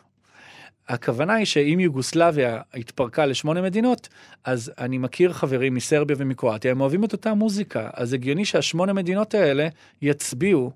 הכוונה 0.89 1.35
היא 1.35 1.47
שאם 1.47 1.81
יוגוסלביה 1.81 2.61
התפרקה 2.75 3.27
לשמונה 3.27 3.63
מדינות, 3.63 4.09
אז 4.45 4.73
אני 4.79 4.99
מכיר 4.99 5.33
חברים 5.33 5.75
מסרביה 5.75 6.17
ומקרואטיה, 6.19 6.71
הם 6.71 6.81
אוהבים 6.81 7.05
את 7.05 7.13
אותה 7.13 7.35
מוזיקה, 7.35 7.91
אז 7.95 8.13
הגיוני 8.13 8.45
שהשמונה 8.45 8.93
מדינות 8.93 9.35
האלה 9.35 9.69
יצביעו 10.03 10.73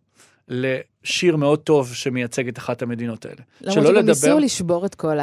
לשיר 0.49 1.37
מאוד 1.37 1.59
טוב 1.59 1.95
שמייצג 1.95 2.49
את 2.49 2.59
אחת 2.59 2.83
המדינות 2.83 3.25
האלה. 3.27 3.37
למרות 3.61 3.87
שגם 3.87 4.07
ניסו 4.07 4.39
לשבור 4.39 4.87
את 4.87 4.95
כל 4.95 5.19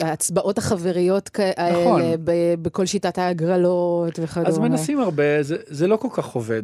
ההצבעות 0.00 0.58
החבריות 0.58 1.30
נכון. 1.70 2.00
האלה 2.00 2.16
ב- 2.24 2.54
בכל 2.62 2.86
שיטת 2.86 3.18
ההגרלות 3.18 4.18
וכדומה. 4.22 4.48
אז 4.48 4.58
מנסים 4.58 5.00
הרבה, 5.00 5.42
זה, 5.42 5.56
זה 5.66 5.86
לא 5.86 5.96
כל 5.96 6.08
כך 6.12 6.26
עובד. 6.26 6.62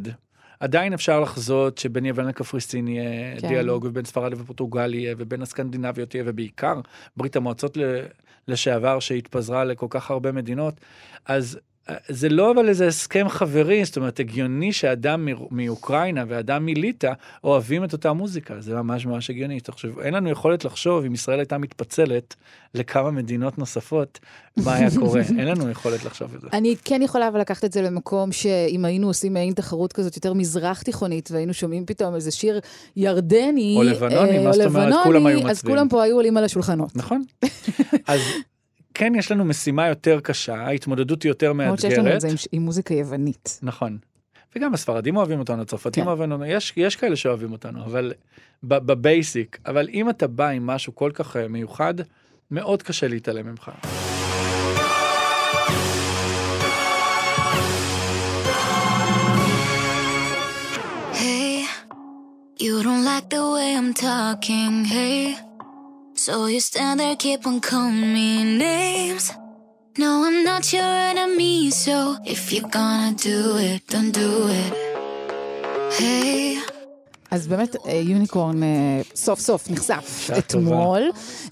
עדיין 0.60 0.92
אפשר 0.92 1.20
לחזות 1.20 1.78
שבין 1.78 2.04
יוון 2.06 2.26
לקפריסין 2.26 2.88
יהיה 2.88 3.40
כן. 3.40 3.48
דיאלוג, 3.48 3.84
ובין 3.84 4.04
ספרד 4.04 4.32
ופורטוגל 4.34 4.94
יהיה, 4.94 5.14
ובין 5.18 5.42
הסקנדינביות 5.42 6.14
יהיה, 6.14 6.24
ובעיקר 6.26 6.80
ברית 7.16 7.36
המועצות 7.36 7.76
ל- 7.76 8.00
לשעבר 8.48 9.00
שהתפזרה 9.00 9.64
לכל 9.64 9.86
כך 9.90 10.10
הרבה 10.10 10.32
מדינות. 10.32 10.74
אז 11.26 11.58
זה 12.08 12.28
לא 12.28 12.50
אבל 12.50 12.68
איזה 12.68 12.86
הסכם 12.86 13.28
חברי, 13.28 13.84
זאת 13.84 13.96
אומרת, 13.96 14.20
הגיוני 14.20 14.72
שאדם 14.72 15.28
מאוקראינה 15.50 16.24
ואדם 16.28 16.66
מליטא 16.66 17.12
אוהבים 17.44 17.84
את 17.84 17.92
אותה 17.92 18.12
מוזיקה, 18.12 18.54
זה 18.60 18.74
ממש 18.74 19.06
ממש 19.06 19.30
הגיוני. 19.30 19.60
תחשב, 19.60 19.98
אין 19.98 20.14
לנו 20.14 20.30
יכולת 20.30 20.64
לחשוב 20.64 21.04
אם 21.04 21.14
ישראל 21.14 21.38
הייתה 21.38 21.58
מתפצלת 21.58 22.34
לכמה 22.74 23.10
מדינות 23.10 23.58
נוספות, 23.58 24.20
מה 24.56 24.74
היה 24.74 24.88
קורה. 24.98 25.20
אין 25.38 25.48
לנו 25.48 25.70
יכולת 25.70 26.04
לחשוב 26.04 26.34
את 26.34 26.40
זה. 26.40 26.48
אני 26.52 26.76
כן 26.84 27.02
יכולה 27.02 27.28
אבל 27.28 27.40
לקחת 27.40 27.64
את 27.64 27.72
זה 27.72 27.82
למקום 27.82 28.32
שאם 28.32 28.84
היינו 28.84 29.06
עושים 29.06 29.32
מעין 29.32 29.54
תחרות 29.54 29.92
כזאת 29.92 30.16
יותר 30.16 30.32
מזרח 30.32 30.82
תיכונית, 30.82 31.30
והיינו 31.32 31.54
שומעים 31.54 31.86
פתאום 31.86 32.14
איזה 32.14 32.30
שיר 32.30 32.60
ירדני, 32.96 33.74
או 33.76 33.82
לבנוני, 33.82 34.38
אה, 34.38 34.44
מה 34.44 34.52
זאת 34.52 34.66
אומרת? 34.66 34.94
כולם 35.04 35.26
היו 35.26 35.38
אז 35.38 35.44
מצביעים. 35.44 35.76
כולם 35.76 35.88
פה 35.88 36.02
היו 36.02 36.16
עולים 36.16 36.36
על 36.36 36.44
השולחנות. 36.44 36.96
נכון. 36.96 37.22
אז 38.06 38.20
כן, 38.94 39.12
יש 39.14 39.32
לנו 39.32 39.44
משימה 39.44 39.88
יותר 39.88 40.20
קשה, 40.20 40.54
ההתמודדות 40.54 41.22
היא 41.22 41.30
יותר 41.30 41.50
למרות 41.50 41.80
שיש 41.80 41.92
לנו 41.92 42.00
את 42.00 42.04
מאתגרת. 42.04 42.20
זה 42.20 42.28
עם, 42.28 42.34
עם 42.52 42.62
מוזיקה 42.62 42.94
יוונית. 42.94 43.60
נכון. 43.62 43.98
וגם 44.56 44.74
הספרדים 44.74 45.16
אוהבים 45.16 45.38
אותנו, 45.38 45.62
הצרפתים 45.62 46.04
כן. 46.04 46.08
אוהבים 46.08 46.32
אותנו, 46.32 46.46
יש, 46.46 46.72
יש 46.76 46.96
כאלה 46.96 47.16
שאוהבים 47.16 47.52
אותנו, 47.52 47.84
אבל 47.84 48.12
ב- 48.62 48.78
בבייסיק, 48.78 49.58
אבל 49.66 49.88
אם 49.92 50.10
אתה 50.10 50.26
בא 50.26 50.48
עם 50.48 50.66
משהו 50.66 50.94
כל 50.94 51.10
כך 51.14 51.36
אה, 51.36 51.48
מיוחד, 51.48 51.94
מאוד 52.50 52.82
קשה 52.82 53.08
להתעלם 53.08 53.46
ממך. 53.46 53.70
Hey, 61.12 61.64
you 62.58 62.82
don't 62.82 63.04
like 63.04 63.28
the 63.30 63.42
way 63.54 63.76
I'm 63.76 63.92
talking, 63.94 64.84
hey. 64.84 65.53
So 66.24 66.46
you 66.46 66.58
stand 66.58 67.00
there, 67.00 67.16
keep 67.16 67.46
on 67.46 67.60
calling 67.60 68.14
me 68.14 68.56
names. 68.56 69.30
No, 69.98 70.24
I'm 70.24 70.42
not 70.42 70.72
your 70.72 70.82
enemy, 70.82 71.68
so 71.68 72.16
if 72.24 72.50
you're 72.50 72.66
gonna 72.66 73.12
do 73.14 73.58
it, 73.58 73.86
don't 73.88 74.10
do 74.10 74.48
it. 74.48 75.92
Hey. 75.92 76.73
אז 77.34 77.46
באמת 77.46 77.76
אה, 77.86 77.92
יוניקורן 77.92 78.62
אה, 78.62 78.68
סוף 79.14 79.40
סוף 79.40 79.70
נחשף 79.70 80.30
אתמול, 80.38 81.02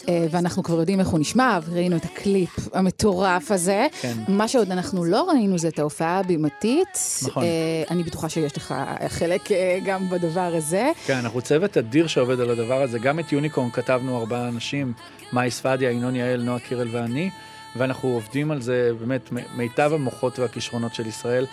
אה, 0.09 0.27
ואנחנו 0.31 0.63
כבר 0.63 0.81
יודעים 0.81 1.01
איך 1.01 1.09
הוא 1.09 1.21
נשמע, 1.21 1.59
וראינו 1.67 1.97
את 1.97 2.05
הקליפ 2.05 2.51
המטורף 2.73 3.51
הזה. 3.51 3.87
כן. 4.01 4.17
מה 4.29 4.49
שעוד 4.49 4.71
אנחנו 4.71 5.05
לא 5.05 5.29
ראינו 5.31 5.59
זה 5.59 5.69
את 5.69 5.79
ההופעה 5.79 6.19
הבימתית. 6.19 6.99
נכון. 7.23 7.43
אה, 7.43 7.49
אני 7.91 8.03
בטוחה 8.03 8.29
שיש 8.29 8.57
לך 8.57 8.75
חלק 9.09 9.53
אה, 9.53 9.79
גם 9.85 10.11
בדבר 10.11 10.53
הזה. 10.55 10.91
כן, 11.07 11.17
אנחנו 11.17 11.41
צוות 11.41 11.77
אדיר 11.77 12.07
שעובד 12.07 12.41
על 12.41 12.51
הדבר 12.51 12.83
הזה. 12.83 12.99
גם 12.99 13.19
את 13.19 13.33
יוניקורן 13.33 13.71
כתבנו 13.71 14.19
ארבעה 14.19 14.49
אנשים, 14.49 14.93
מאי 15.33 15.51
ספדיה, 15.51 15.91
ינון 15.91 16.17
יעל, 16.17 16.43
נועה 16.43 16.59
קירל 16.59 16.89
ואני, 16.93 17.31
ואנחנו 17.77 18.09
עובדים 18.09 18.51
על 18.51 18.63
זה 18.63 18.91
באמת 19.01 19.33
מיטב 19.57 19.91
המוחות 19.95 20.39
והכישרונות 20.39 20.95
של 20.95 21.07
ישראל, 21.07 21.47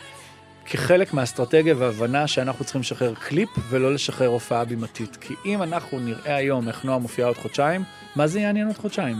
כחלק 0.69 1.13
מהאסטרטגיה 1.13 1.75
והבנה 1.77 2.27
שאנחנו 2.27 2.65
צריכים 2.65 2.82
לשחרר 2.82 3.13
קליפ 3.13 3.49
ולא 3.69 3.93
לשחרר 3.93 4.27
הופעה 4.27 4.65
בימתית. 4.65 5.15
כי 5.15 5.34
אם 5.45 5.63
אנחנו 5.63 5.99
נראה 5.99 6.36
היום 6.36 6.67
איך 6.67 6.86
נועה 6.86 6.99
מופיעה 6.99 7.27
עוד 7.27 7.38
חודשיים, 7.38 7.84
מה 8.15 8.27
זה 8.27 8.39
יעניין 8.39 8.67
עוד 8.67 8.77
חודשיים? 8.77 9.17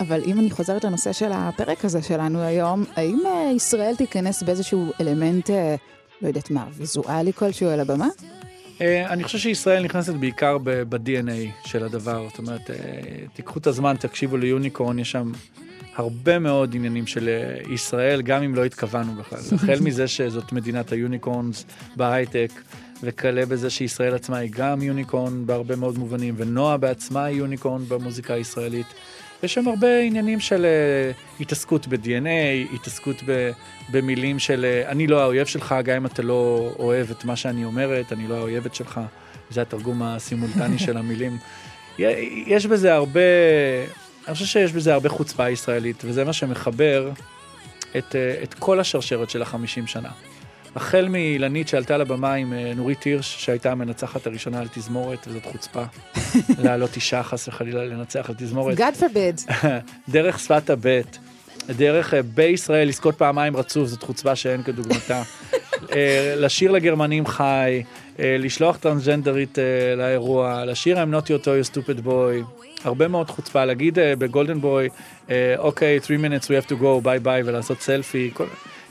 אבל 0.00 0.22
אם 0.26 0.38
אני 0.38 0.50
חוזרת 0.50 0.84
לנושא 0.84 1.12
של 1.12 1.30
הפרק 1.32 1.84
הזה 1.84 2.02
שלנו 2.02 2.42
היום, 2.42 2.84
האם 2.96 3.22
אה, 3.26 3.52
ישראל 3.56 3.96
תיכנס 3.96 4.42
באיזשהו 4.42 4.92
אלמנט, 5.00 5.50
אה, 5.50 5.74
לא 6.22 6.28
יודעת 6.28 6.50
מה, 6.50 6.66
ויזואלי 6.72 7.32
כלשהו 7.32 7.68
על 7.68 7.80
הבמה? 7.80 8.08
אה, 8.80 9.12
אני 9.12 9.24
חושב 9.24 9.38
שישראל 9.38 9.84
נכנסת 9.84 10.14
בעיקר 10.14 10.58
ב-DNA 10.64 11.68
של 11.68 11.84
הדבר. 11.84 12.26
זאת 12.28 12.38
אומרת, 12.38 12.70
תיקחו 13.34 13.58
את 13.58 13.66
הזמן, 13.66 13.96
תקשיבו 13.96 14.36
ליוניקורן, 14.36 14.98
יש 14.98 15.10
שם 15.10 15.32
הרבה 15.96 16.38
מאוד 16.38 16.74
עניינים 16.74 17.06
של 17.06 17.28
אה, 17.28 17.72
ישראל, 17.72 18.22
גם 18.22 18.42
אם 18.42 18.54
לא 18.54 18.64
התכוונו 18.64 19.14
בכלל. 19.14 19.38
החל 19.54 19.80
מזה 19.80 20.08
שזאת 20.08 20.52
מדינת 20.52 20.92
היוניקורנס 20.92 21.64
בהייטק, 21.96 22.50
וכלה 23.02 23.46
בזה 23.46 23.70
שישראל 23.70 24.14
עצמה 24.14 24.36
היא 24.36 24.50
גם 24.54 24.82
יוניקורן 24.82 25.46
בהרבה 25.46 25.76
מאוד 25.76 25.98
מובנים, 25.98 26.34
ונועה 26.36 26.76
בעצמה 26.76 27.24
היא 27.24 27.36
יוניקורן 27.36 27.82
במוזיקה 27.88 28.34
הישראלית. 28.34 28.86
יש 29.42 29.54
שם 29.54 29.68
הרבה 29.68 30.00
עניינים 30.00 30.40
של 30.40 30.66
uh, 30.66 31.42
התעסקות 31.42 31.86
ב-DNA, 31.86 32.74
התעסקות 32.74 33.16
ב- 33.26 33.50
במילים 33.90 34.38
של 34.38 34.66
uh, 34.86 34.90
אני 34.90 35.06
לא 35.06 35.22
האויב 35.22 35.46
שלך, 35.46 35.74
גם 35.84 35.96
אם 35.96 36.06
אתה 36.06 36.22
לא 36.22 36.72
אוהב 36.78 37.10
את 37.10 37.24
מה 37.24 37.36
שאני 37.36 37.64
אומרת, 37.64 38.12
אני 38.12 38.28
לא 38.28 38.34
האויבת 38.34 38.74
שלך. 38.74 39.00
זה 39.50 39.62
התרגום 39.62 40.02
הסימולטני 40.02 40.78
של 40.78 40.96
המילים. 40.96 41.36
יש 42.46 42.66
בזה 42.66 42.94
הרבה, 42.94 43.20
אני 44.26 44.34
חושב 44.34 44.46
שיש 44.46 44.72
בזה 44.72 44.94
הרבה 44.94 45.08
חוצפה 45.08 45.50
ישראלית, 45.50 46.02
וזה 46.04 46.24
מה 46.24 46.32
שמחבר 46.32 47.10
את, 47.96 48.16
אה, 48.16 48.42
את 48.42 48.54
כל 48.54 48.80
השרשרת 48.80 49.30
של 49.30 49.42
החמישים 49.42 49.86
שנה. 49.86 50.08
החל 50.76 51.08
מאילנית 51.08 51.68
שעלתה 51.68 51.96
לבמה 51.96 52.34
עם 52.34 52.52
אה, 52.52 52.72
נורית 52.76 53.02
הירש, 53.02 53.44
שהייתה 53.44 53.72
המנצחת 53.72 54.26
הראשונה 54.26 54.60
על 54.60 54.68
תזמורת, 54.74 55.26
וזאת 55.28 55.44
חוצפה. 55.44 55.82
להעלות 56.62 56.96
אישה 56.96 57.22
חס 57.22 57.48
וחלילה 57.48 57.84
לנצח 57.84 58.28
על 58.28 58.34
תזמורת. 58.38 58.78
God 58.78 59.00
forbid. 59.00 59.52
דרך 60.08 60.38
שפת 60.38 60.70
הבט, 60.70 61.16
דרך 61.68 62.14
אה, 62.14 62.22
בישראל 62.22 62.88
לזכות 62.88 63.18
פעמיים 63.18 63.56
רצוף, 63.56 63.88
זאת 63.88 64.02
חוצפה 64.02 64.36
שאין 64.36 64.62
כדוגמתה. 64.62 65.22
לשיר 66.36 66.70
לגרמנים 66.70 67.26
חי, 67.26 67.82
לשלוח 68.18 68.76
טרנסג'נדרית 68.76 69.58
אה, 69.58 69.94
לאירוע, 69.96 70.64
לשיר 70.64 70.96
I'm 71.02 71.14
not 71.14 71.26
your 71.26 71.44
toy, 71.44 71.72
stupid 71.72 72.06
boy. 72.06 72.62
הרבה 72.84 73.08
מאוד 73.08 73.30
חוצפה, 73.30 73.64
להגיד 73.64 73.98
אה, 73.98 74.16
ב 74.16 74.22
Golden 74.22 74.60
Boy, 74.60 74.88
אה, 75.30 75.54
אוקיי, 75.58 76.00
3 76.02 76.20
minutes 76.20 76.44
we 76.44 76.64
have 76.64 76.70
to 76.70 76.74
go, 76.82 77.00
bye 77.02 77.18
bye, 77.18 77.42
ולעשות 77.42 77.80
סלפי. 77.80 78.30
כל... 78.34 78.44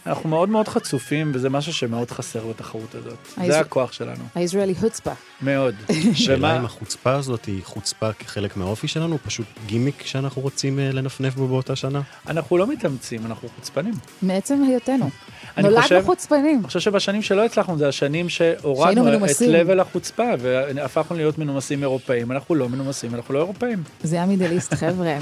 אנחנו 0.06 0.30
מאוד 0.30 0.50
מאוד 0.50 0.68
חצופים, 0.68 1.32
וזה 1.34 1.50
משהו 1.50 1.74
שמאוד 1.74 2.12
חסר 2.12 2.48
בתחרות 2.48 2.96
הזאת. 2.96 3.18
זה 3.46 3.60
הכוח 3.60 3.92
שלנו, 3.92 4.24
הישראלי 4.36 4.76
חוצפה. 4.76 5.12
מאוד. 5.42 5.76
השאלה 6.12 6.58
אם 6.60 6.66
החוצפה 6.66 7.14
הזאת 7.14 7.46
היא 7.46 7.64
חוצפה 7.64 8.14
כחלק 8.14 8.58
מהאופי 8.58 8.88
שלנו, 8.88 9.18
פשוט 9.26 9.46
גימיק 9.66 10.06
שאנחנו 10.06 10.42
רוצים 10.42 10.80
אה, 10.80 10.92
לנפנף 10.92 11.36
בו 11.36 11.48
באותה 11.48 11.76
שנה? 11.76 12.02
אנחנו 12.28 12.58
לא 12.58 12.68
מתאמצים, 12.68 13.26
אנחנו 13.26 13.50
חוצפנים. 13.56 13.94
מעצם 14.22 14.64
היותנו. 14.64 15.10
נולדנו 15.58 16.06
חוצפנים. 16.06 16.58
אני 16.60 16.68
חושב 16.68 16.80
שבשנים 16.80 17.22
שלא 17.22 17.46
הצלחנו, 17.46 17.78
זה 17.78 17.88
השנים 17.88 18.30
שהורדנו 18.30 19.26
את. 19.26 19.42
לבל 19.42 19.80
החוצפה, 19.80 20.30
והפכנו 20.40 21.18
להיות 21.18 21.38
מנומסים 21.38 21.82
אירופאים. 21.82 22.32
אנחנו 22.32 22.56
לא 22.56 22.70
מנומסים, 22.70 23.16
אנחנו 23.16 23.34
לא 23.34 23.40
אירופאים. 23.40 23.84
זה 24.04 24.22
המידליסט, 24.22 24.74
חבר'ה. 24.84 25.18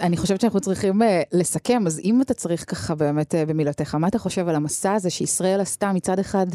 אני 0.00 0.16
חושבת 0.16 0.40
שאנחנו 0.40 0.60
צריכים 0.60 1.02
uh, 1.02 1.04
לסכם, 1.32 1.82
אז 1.86 2.00
אם 2.04 2.22
אתה 2.22 2.34
צריך 2.34 2.70
ככה 2.70 2.94
באמת 2.94 3.34
uh, 3.34 3.48
במילותיך, 3.48 3.94
מה 3.94 4.08
אתה 4.08 4.18
חושב 4.18 4.48
על 4.48 4.54
המסע 4.54 4.92
הזה 4.92 5.10
שישראל 5.10 5.60
עשתה 5.60 5.92
מצד 5.92 6.18
אחד, 6.18 6.46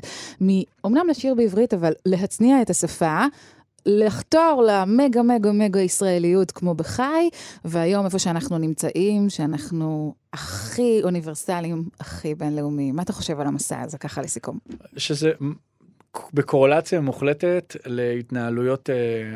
אמנם 0.85 1.07
לשיר 1.09 1.35
בעברית, 1.35 1.73
אבל 1.73 1.93
להצניע 2.05 2.61
את 2.61 2.69
השפה, 2.69 3.25
לחתור 3.85 4.63
למגה 4.67 5.23
מגה 5.23 5.51
מגה 5.51 5.79
ישראליות 5.79 6.51
כמו 6.51 6.73
בחי, 6.73 7.29
והיום 7.65 8.05
איפה 8.05 8.19
שאנחנו 8.19 8.57
נמצאים, 8.57 9.29
שאנחנו 9.29 10.13
הכי 10.33 11.03
אוניברסליים, 11.03 11.89
הכי 11.99 12.35
בינלאומיים. 12.35 12.95
מה 12.95 13.01
אתה 13.01 13.13
חושב 13.13 13.39
על 13.39 13.47
המסע 13.47 13.81
הזה, 13.81 13.97
ככה 13.97 14.21
לסיכום? 14.21 14.57
שזה 14.97 15.31
בקורלציה 16.33 17.01
מוחלטת 17.01 17.75
להתנהלויות 17.85 18.89
אה, 18.89 18.95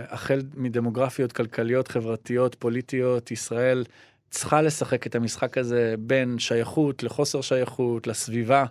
החל 0.09 0.41
מדמוגרפיות, 0.55 1.31
כלכליות, 1.31 1.87
חברתיות, 1.87 2.55
פוליטיות. 2.55 3.31
ישראל 3.31 3.83
צריכה 4.29 4.61
לשחק 4.61 5.07
את 5.07 5.15
המשחק 5.15 5.57
הזה 5.57 5.95
בין 5.99 6.39
שייכות 6.39 7.03
לחוסר 7.03 7.41
שייכות, 7.41 8.07
לסביבה. 8.07 8.65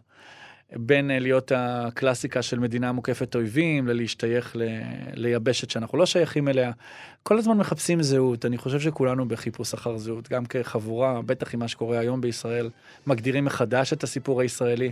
בין 0.76 1.10
אה, 1.10 1.18
להיות 1.18 1.52
הקלאסיקה 1.54 2.42
של 2.42 2.58
מדינה 2.58 2.92
מוקפת 2.92 3.34
אויבים, 3.34 3.88
ללהשתייך 3.88 4.56
ל... 4.56 4.62
ליבשת 5.14 5.70
שאנחנו 5.70 5.98
לא 5.98 6.06
שייכים 6.06 6.48
אליה. 6.48 6.72
כל 7.22 7.38
הזמן 7.38 7.58
מחפשים 7.58 8.02
זהות, 8.02 8.44
אני 8.44 8.58
חושב 8.58 8.80
שכולנו 8.80 9.28
בחיפוש 9.28 9.74
אחר 9.74 9.96
זהות, 9.96 10.28
גם 10.28 10.46
כחבורה, 10.46 11.22
בטח 11.22 11.54
עם 11.54 11.60
מה 11.60 11.68
שקורה 11.68 11.98
היום 11.98 12.20
בישראל, 12.20 12.70
מגדירים 13.06 13.44
מחדש 13.44 13.92
את 13.92 14.02
הסיפור 14.02 14.40
הישראלי. 14.40 14.90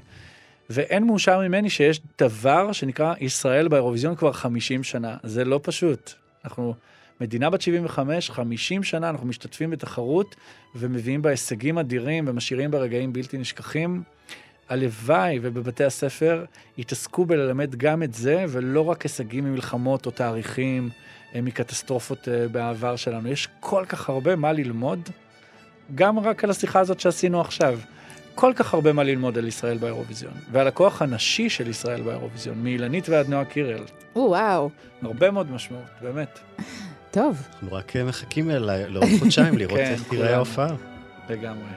ואין 0.70 1.04
מאושר 1.04 1.40
ממני 1.40 1.70
שיש 1.70 2.00
דבר 2.18 2.72
שנקרא 2.72 3.14
ישראל 3.20 3.68
באירוויזיון 3.68 4.16
כבר 4.16 4.32
50 4.32 4.84
שנה. 4.84 5.16
זה 5.22 5.44
לא 5.44 5.60
פשוט. 5.62 6.12
אנחנו 6.44 6.74
מדינה 7.20 7.50
בת 7.50 7.60
75, 7.60 8.30
50 8.30 8.82
שנה 8.82 9.10
אנחנו 9.10 9.26
משתתפים 9.26 9.70
בתחרות 9.70 10.36
ומביאים 10.74 11.22
בה 11.22 11.30
הישגים 11.30 11.78
אדירים 11.78 12.24
ומשאירים 12.28 12.70
בה 12.70 12.78
רגעים 12.78 13.12
בלתי 13.12 13.38
נשכחים. 13.38 14.02
הלוואי 14.68 15.38
ובבתי 15.42 15.84
הספר 15.84 16.44
יתעסקו 16.78 17.24
בללמד 17.24 17.74
גם 17.76 18.02
את 18.02 18.14
זה, 18.14 18.44
ולא 18.48 18.88
רק 18.88 19.02
הישגים 19.02 19.44
ממלחמות 19.44 20.06
או 20.06 20.10
תאריכים 20.10 20.88
אה, 21.34 21.40
מקטסטרופות 21.40 22.28
אה, 22.28 22.48
בעבר 22.48 22.96
שלנו. 22.96 23.28
יש 23.28 23.48
כל 23.60 23.84
כך 23.88 24.08
הרבה 24.08 24.36
מה 24.36 24.52
ללמוד, 24.52 25.08
גם 25.94 26.18
רק 26.18 26.44
על 26.44 26.50
השיחה 26.50 26.80
הזאת 26.80 27.00
שעשינו 27.00 27.40
עכשיו. 27.40 27.78
כל 28.34 28.52
כך 28.56 28.74
הרבה 28.74 28.92
מה 28.92 29.02
ללמוד 29.02 29.38
על 29.38 29.48
ישראל 29.48 29.78
באירוויזיון, 29.78 30.32
ועל 30.52 30.68
הכוח 30.68 31.02
הנשי 31.02 31.48
של 31.48 31.68
ישראל 31.68 32.02
באירוויזיון, 32.02 32.62
מאילנית 32.62 33.08
ועד 33.08 33.28
נועה 33.28 33.44
קירל. 33.44 33.84
או, 34.16 34.20
וואו. 34.20 34.70
הרבה 35.02 35.30
מאוד 35.30 35.50
משמעות, 35.50 35.84
באמת. 36.02 36.38
טוב. 37.10 37.42
אנחנו 37.52 37.76
רק 37.76 37.96
אה, 37.96 38.04
מחכים 38.04 38.50
לעוד 38.50 39.04
חודשיים 39.18 39.58
לראות 39.58 39.78
כן, 39.78 39.92
איך 39.92 40.02
תראה. 40.10 40.34
ההופעה. 40.34 40.74
לגמרי. 41.28 41.68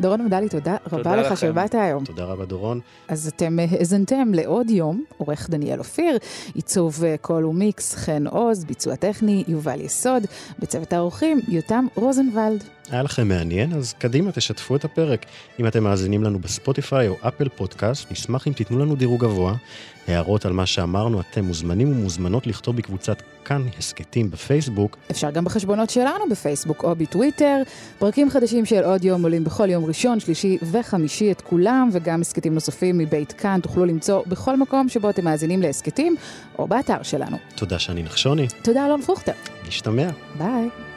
דורון 0.00 0.24
מדלי, 0.24 0.48
תודה 0.48 0.76
רבה 0.92 1.16
לך. 1.16 1.36
שבאת 1.36 1.74
היום. 1.74 2.04
תודה 2.04 2.24
רבה, 2.24 2.44
דורון. 2.44 2.80
אז 3.08 3.28
אתם 3.36 3.58
אה, 3.58 3.64
האזנתם 3.70 4.34
לעוד 4.34 4.70
יום, 4.70 5.04
עורך 5.16 5.50
דניאל 5.50 5.78
אופיר, 5.78 6.18
עיצוב 6.54 7.04
אה, 7.04 7.14
קול 7.20 7.44
ומיקס, 7.44 7.94
חן 7.94 8.26
עוז, 8.26 8.64
ביצוע 8.64 8.96
טכני, 8.96 9.44
יובל 9.48 9.80
יסוד, 9.80 10.22
בצוות 10.58 10.92
האורחים, 10.92 11.40
יותם 11.48 11.86
רוזנבלד. 11.94 12.64
היה 12.90 13.02
לכם 13.02 13.28
מעניין? 13.28 13.72
אז 13.72 13.94
קדימה, 13.98 14.32
תשתפו 14.32 14.76
את 14.76 14.84
הפרק. 14.84 15.26
אם 15.60 15.66
אתם 15.66 15.84
מאזינים 15.84 16.24
לנו 16.24 16.38
בספוטיפיי 16.38 17.08
או 17.08 17.16
אפל 17.28 17.48
פודקאסט, 17.48 18.12
נשמח 18.12 18.48
אם 18.48 18.52
תיתנו 18.52 18.78
לנו 18.78 18.96
דירוג 18.96 19.20
גבוה. 19.20 19.54
הערות 20.08 20.46
על 20.46 20.52
מה 20.52 20.66
שאמרנו, 20.66 21.20
אתם 21.20 21.44
מוזמנים 21.44 21.92
ומוזמנות 21.92 22.46
לכתוב 22.46 22.76
בקבוצת 22.76 23.22
כאן 23.44 23.66
הסכתים 23.78 24.30
בפייסבוק. 24.30 24.96
אפשר 25.10 25.30
גם 25.30 25.44
בחשבונות 25.44 25.90
שלנו 25.90 26.28
בפייסבוק 26.30 26.84
או 26.84 26.94
בטוויטר. 26.96 27.62
פרקים 27.98 28.30
חדשים 28.30 28.64
של 28.64 28.84
עוד 28.84 29.04
יום 29.04 29.22
עולים 29.22 29.44
בכל 29.44 29.70
יום 29.70 29.84
ראשון, 29.84 30.20
שלישי 30.20 30.58
וחמישי 30.72 31.32
את 31.32 31.40
כולם, 31.40 31.88
וגם 31.92 32.20
הסכתים 32.20 32.54
נוספים 32.54 32.98
מבית 32.98 33.32
כאן 33.32 33.60
תוכלו 33.62 33.84
למצוא 33.84 34.22
בכל 34.26 34.56
מקום 34.56 34.88
שבו 34.88 35.10
אתם 35.10 35.24
מאזינים 35.24 35.62
להסכתים, 35.62 36.16
או 36.58 36.66
באתר 36.68 37.02
שלנו. 37.02 37.36
תודה 37.54 37.78
שאני 37.78 38.02
נחשוני. 38.02 38.46
תודה 38.62 38.86
אלון 38.86 39.02
פרוכטר. 39.02 39.32
נשתמע. 39.68 40.08
ביי. 40.38 40.93